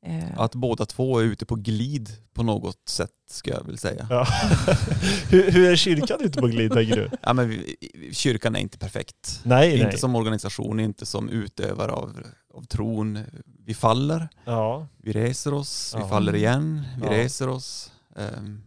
[0.06, 4.08] eh, Att båda två är ute på glid på något sätt ska jag väl säga.
[4.10, 4.28] ja.
[5.30, 7.10] hur, hur är kyrkan ute på glid tänker du?
[7.22, 7.76] Ja, men vi,
[8.14, 9.42] kyrkan är inte perfekt.
[9.44, 9.98] Nej, inte nej.
[9.98, 12.18] som organisation, inte som utövare av,
[12.54, 13.20] av tron.
[13.66, 17.12] Vi faller, Ja, vi reser oss, vi faller igen, vi Ja.
[17.14, 17.92] reser oss.
[18.16, 18.62] Um,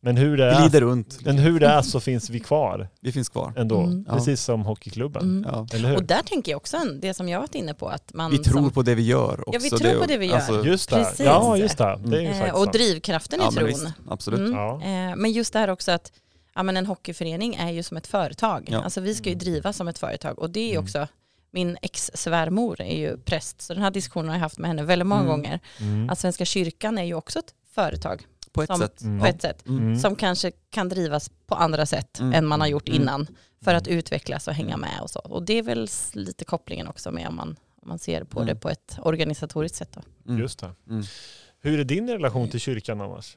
[0.00, 1.18] men hur det är, glider runt.
[1.24, 3.52] men hur det är så finns vi kvar Vi finns kvar.
[3.56, 3.80] ändå.
[3.80, 4.04] Mm.
[4.08, 4.14] Ja.
[4.14, 5.22] Precis som hockeyklubben.
[5.22, 5.50] mm.
[5.52, 5.66] Ja.
[5.72, 5.96] Eller hur?
[5.96, 7.88] Och där tänker jag också det som jag varit inne på.
[7.88, 9.52] Att man Vi tror som, på det vi gör också.
[9.52, 10.64] Ja, vi tror på det vi gör.
[10.64, 10.96] Just det.
[10.96, 11.20] Precis.
[11.26, 12.00] Ja, just det.
[12.04, 12.72] Det är ju eh, och sant.
[12.72, 13.66] drivkraften i ja, men tron.
[13.66, 14.38] visst, absolut.
[14.40, 14.52] Mm.
[14.52, 14.74] Ja.
[14.82, 16.12] Eh, men just det här också att
[16.54, 18.68] ja, men en hockeyförening är ju som ett företag.
[18.72, 18.82] Ja.
[18.82, 19.44] Alltså vi ska ju Mm.
[19.44, 20.84] drivas som ett företag och det är Mm.
[20.84, 21.06] också
[21.50, 25.06] min ex-svärmor är ju präst så den här diskussionen har jag haft med henne väldigt
[25.08, 25.30] många Mm.
[25.32, 25.60] gånger.
[25.80, 26.10] Mm.
[26.10, 28.26] Att Svenska kyrkan är ju också ett företag
[28.58, 29.02] På ett som- sätt.
[29.02, 29.20] Mm.
[29.20, 29.98] på ett sätt Mm.
[29.98, 32.32] som kanske kan drivas på andra sätt Mm.
[32.34, 33.02] än man har gjort Mm.
[33.02, 33.26] innan
[33.64, 33.98] för att Mm.
[33.98, 35.18] utvecklas och hänga med och så.
[35.18, 37.48] Och det är väl lite kopplingen också med om man,
[37.82, 38.54] om man ser på Mm.
[38.54, 39.92] det på ett organisatoriskt sätt.
[39.92, 40.02] Då.
[40.28, 40.40] Mm.
[40.40, 40.70] Just det.
[40.88, 41.04] Mm.
[41.60, 43.36] Hur är din relation till kyrkan annars?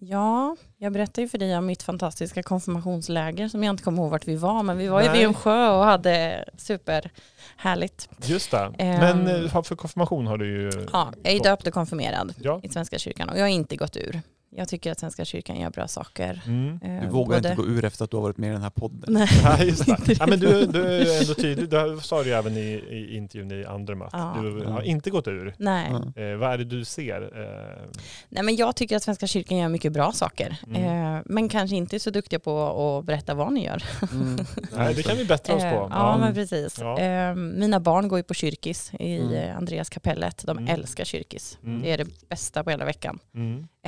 [0.00, 4.10] Ja, jag berättade ju för dig om mitt fantastiska konfirmationsläger som jag inte kommer ihåg
[4.10, 5.18] vart vi var, men vi var ju Nej.
[5.18, 8.08] vid en sjö och hade superhärligt.
[8.24, 8.72] Just det.
[8.78, 9.24] Ehm.
[9.24, 10.86] Men eh, för konfirmation har du ju...
[10.92, 12.60] Ja, jag är döpt och konfirmerad Ja.
[12.62, 14.20] i Svenska kyrkan och jag har inte gått ur.
[14.50, 16.42] Jag tycker att Svenska kyrkan gör bra saker.
[16.46, 16.80] Mm.
[16.82, 18.62] Eh, Du vågar både- inte gå ur efter att du har varit med i den
[18.62, 19.12] här podden.
[19.12, 19.28] Nej.
[19.44, 20.18] Ja, just det.
[20.18, 21.68] Ja, men du, du är ändå tydlig.
[21.68, 24.10] Det sa du ju även i, i intervjun i Andermatt.
[24.12, 24.36] Ja.
[24.42, 25.54] Du har inte gått ur.
[25.58, 25.90] Nej.
[26.16, 26.22] Ja.
[26.22, 27.22] Eh, vad är det du ser?
[27.22, 27.88] Eh,
[28.28, 30.56] Nej, men jag tycker att Svenska kyrkan gör mycket bra saker.
[30.66, 31.16] Mm.
[31.16, 33.82] Eh, men kanske inte är så duktiga på att berätta vad ni gör.
[34.12, 34.36] Mm.
[34.76, 35.88] nej, det kan vi bättra oss Eh, på.
[35.90, 36.78] ja, men precis.
[36.80, 36.98] Ja.
[37.00, 39.32] Eh, mina barn går ju på kyrkis i Mm.
[39.34, 40.42] eh, Andreas kapellet.
[40.46, 40.74] De Mm.
[40.74, 41.58] älskar kyrkis.
[41.64, 41.82] Mm.
[41.82, 43.18] Det är det bästa på hela veckan.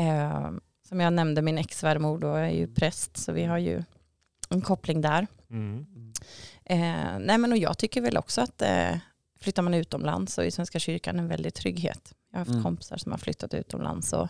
[0.00, 0.50] Eh,
[0.88, 3.82] som jag nämnde, min ex-svärmor då är ju präst, så vi har ju
[4.50, 5.26] en koppling där.
[5.50, 5.86] Mm.
[6.64, 8.96] Eh, nej, men och jag tycker väl också att eh,
[9.40, 12.14] flyttar man utomlands så är Svenska kyrkan en väldig trygghet.
[12.30, 12.62] Jag har haft Mm.
[12.62, 14.28] kompisar som har flyttat utomlands och,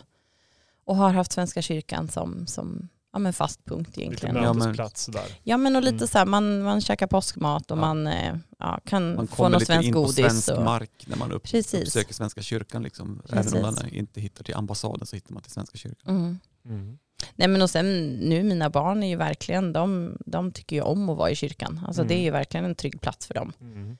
[0.85, 4.35] och har haft Svenska kyrkan som, som ja, men fast punkt Lite egentligen.
[4.35, 5.25] Ja, men- mötesplats där.
[5.43, 6.07] Ja men och lite Mm.
[6.07, 7.81] så här, man, man käkar påskmat och Ja.
[7.81, 10.15] man eh, ja, kan Man få kommer något lite svenskt in på godis.
[10.15, 11.81] svensk och, mark när man upp, Precis.
[11.83, 12.83] uppsöker Svenska kyrkan.
[12.83, 13.21] Liksom.
[13.29, 13.53] Precis.
[13.53, 16.15] Även om man inte hittar till ambassaden så hittar man till Svenska kyrkan.
[16.15, 16.39] mm.
[16.65, 16.97] Mm.
[17.35, 21.09] Nej men och sen nu mina barn är ju verkligen, de, de tycker ju om
[21.09, 21.81] att vara i kyrkan.
[21.87, 22.25] Alltså det är Mm.
[22.25, 23.53] ju verkligen en trygg plats för dem.
[23.61, 23.97] Mm.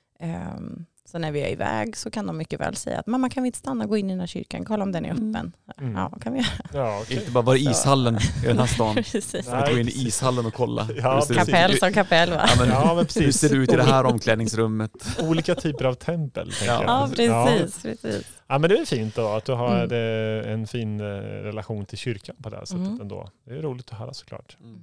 [1.12, 3.48] Så när vi är iväg så kan de mycket väl säga att mamma kan vi
[3.48, 5.30] inte stanna och gå in i den här kyrkan, kolla om den är Mm.
[5.36, 5.52] öppen.
[5.80, 5.96] Mm.
[5.96, 6.50] Ja, kan vi göra.
[6.74, 7.18] Ja, okej.
[7.18, 8.96] Inte bara vara i ishallen i den här stan.
[9.12, 9.48] Precis.
[9.48, 10.88] Att gå in i ishallen och kolla.
[10.98, 11.36] Ja, Hur?
[11.36, 12.46] Kapell som kapell va?
[12.48, 13.38] Ja, men, Ja, men Hur precis.
[13.40, 14.92] ser det ut i det här omklädningsrummet?
[15.22, 16.52] Olika typer av tempel.
[16.52, 16.84] tänker Ja.
[17.18, 17.26] jag.
[17.28, 17.82] Ja precis.
[17.84, 18.28] precis.
[18.48, 20.54] Ja, men det är fint då att du har Mm.
[20.54, 21.04] en fin eh,
[21.44, 23.02] relation till kyrkan på det här sättet Mm.
[23.02, 23.30] ändå.
[23.46, 24.58] Det är roligt att höra såklart.
[24.64, 24.80] Mm.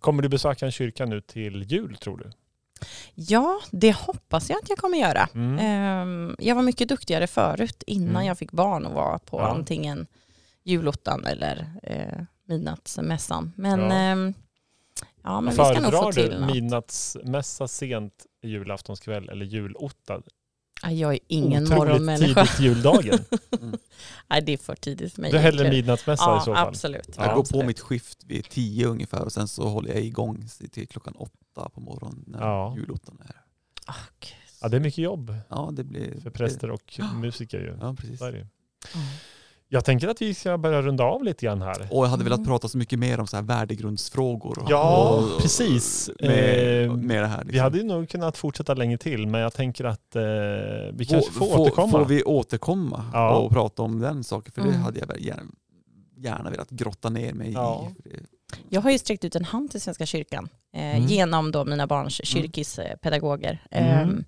[0.00, 2.30] Kommer du besöka en kyrka nu till jul tror du?
[3.14, 5.28] Ja, det hoppas jag att jag kommer göra.
[5.34, 5.58] Mm.
[5.58, 8.26] Ehm, jag var mycket duktigare förut innan Mm.
[8.26, 9.48] jag fick barn och var på Ja.
[9.48, 10.06] antingen
[10.64, 13.52] julottan eller eh, midnattsmässan.
[13.56, 13.92] Men Ja.
[13.92, 14.34] ehm,
[15.22, 16.54] ja, men vi ska nog få Föredrar till du något.
[16.54, 20.22] midnattsmässa sent julaftonskväll eller julotta?
[20.82, 22.46] Jag är ingen otroligt morgonmänniska.
[22.46, 23.18] tidigt juldagen.
[24.30, 25.30] Nej, det är för tidigt för mig.
[25.30, 25.70] Du egentligen.
[25.70, 26.68] midnattsmässa ja, i så fall.
[26.68, 27.14] Absolut.
[27.16, 27.66] Jag går på absolut.
[27.66, 31.80] mitt skift vid tio ungefär och sen så håller jag igång till klockan åtta på
[31.80, 32.74] morgonen när Ja.
[32.76, 33.36] julottan är.
[34.20, 34.34] Gud.
[34.62, 36.20] Ja, det är mycket jobb Ja, det blir...
[36.20, 37.12] för präster och Ja.
[37.12, 37.76] musiker ju.
[37.80, 38.18] Ja, precis.
[38.18, 38.46] Så är det.
[38.94, 39.00] Ja.
[39.72, 41.88] Jag tänker att vi ska börja runda av lite grann här.
[41.90, 42.48] Och jag hade velat Mm.
[42.48, 44.58] prata så mycket mer om så här värdegrundsfrågor.
[44.62, 46.10] Och, Ja, och, precis.
[46.20, 47.36] Med, Eh, med det här.
[47.38, 47.52] liksom.
[47.52, 50.22] Vi hade ju nog kunnat fortsätta länge till, men jag tänker att eh,
[50.92, 51.90] vi kanske får, Får- återkomma.
[51.90, 53.36] Får vi återkomma Ja.
[53.36, 54.52] och prata om den saken?
[54.52, 54.80] För det Mm.
[54.80, 55.42] hade jag gärna,
[56.16, 57.88] gärna velat grotta ner mig Ja.
[58.04, 58.08] i.
[58.08, 58.16] Det-
[58.68, 61.06] Jag har ju sträckt ut en hand till Svenska kyrkan eh, Mm.
[61.08, 63.58] genom då mina barns kyrkispedagoger.
[63.70, 64.24] Mm.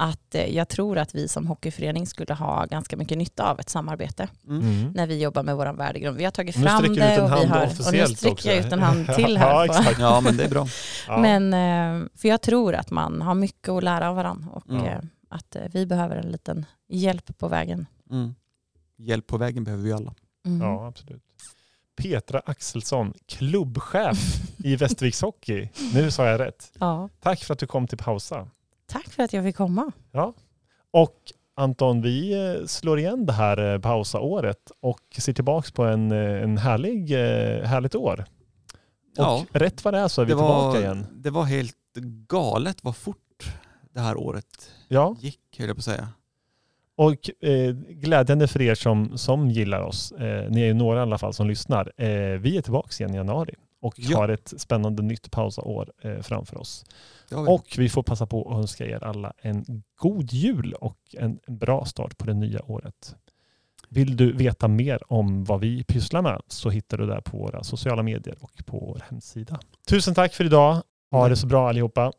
[0.00, 3.68] Att eh, jag tror att vi som hockeyförening skulle ha ganska mycket nytta av ett
[3.68, 4.60] samarbete Mm.
[4.60, 4.92] Mm.
[4.92, 6.16] när vi jobbar med vår värdegrund.
[6.16, 8.48] Vi har tagit Nu fram det och vi har, och nu sträcker också.
[8.48, 9.50] jag ut en hand till här.
[9.50, 10.00] Ja, på- exakt.
[10.00, 10.66] Ja, men det är bra.
[11.08, 11.18] Ja.
[11.18, 14.84] Men, eh, för jag tror att man har mycket att lära av varandra och Mm.
[14.84, 17.86] eh, att vi behöver en liten hjälp på vägen.
[18.10, 18.34] Mm.
[18.98, 20.14] Hjälp på vägen behöver vi alla.
[20.46, 20.60] Mm.
[20.60, 21.22] ja, absolut.
[22.02, 24.18] Petra Axelsson, klubbchef
[24.64, 25.68] i Västerviks Hockey.
[25.94, 26.72] Nu sa jag rätt.
[26.78, 27.08] Ja.
[27.20, 28.48] Tack för att du kom till Pausa.
[29.18, 29.92] För att jag fick komma.
[30.90, 31.16] Och
[31.56, 36.42] Anton, vi eh, slår igen det här eh, pausa-året och ser tillbaka på en, eh,
[36.42, 37.10] en härlig,
[37.66, 38.24] härligt år.
[39.18, 39.44] Och Ja.
[39.52, 41.06] rätt vad det är så är vi Det tillbaka var, igen.
[41.12, 41.76] det var helt
[42.28, 43.52] galet vad fort
[43.94, 46.08] det här året Ja, gick, höll jag på att säga.
[46.96, 51.02] och eh, glädjande för er som, som gillar oss, eh, ni är ju några i
[51.02, 52.08] alla fall som lyssnar, eh,
[52.38, 54.18] vi är tillbaka igen i januari och Ja.
[54.18, 56.84] har ett spännande nytt pausa-år eh, framför oss.
[57.30, 57.36] Vi.
[57.36, 61.84] Och vi får passa på att önska er alla en god jul och en bra
[61.84, 63.16] start på det nya året.
[63.88, 67.64] Vill du veta mer om vad vi pysslar med så hittar du det på våra
[67.64, 69.60] sociala medier och på vår hemsida.
[69.88, 70.82] Tusen tack för idag.
[71.10, 72.12] Ha det så bra allihopa.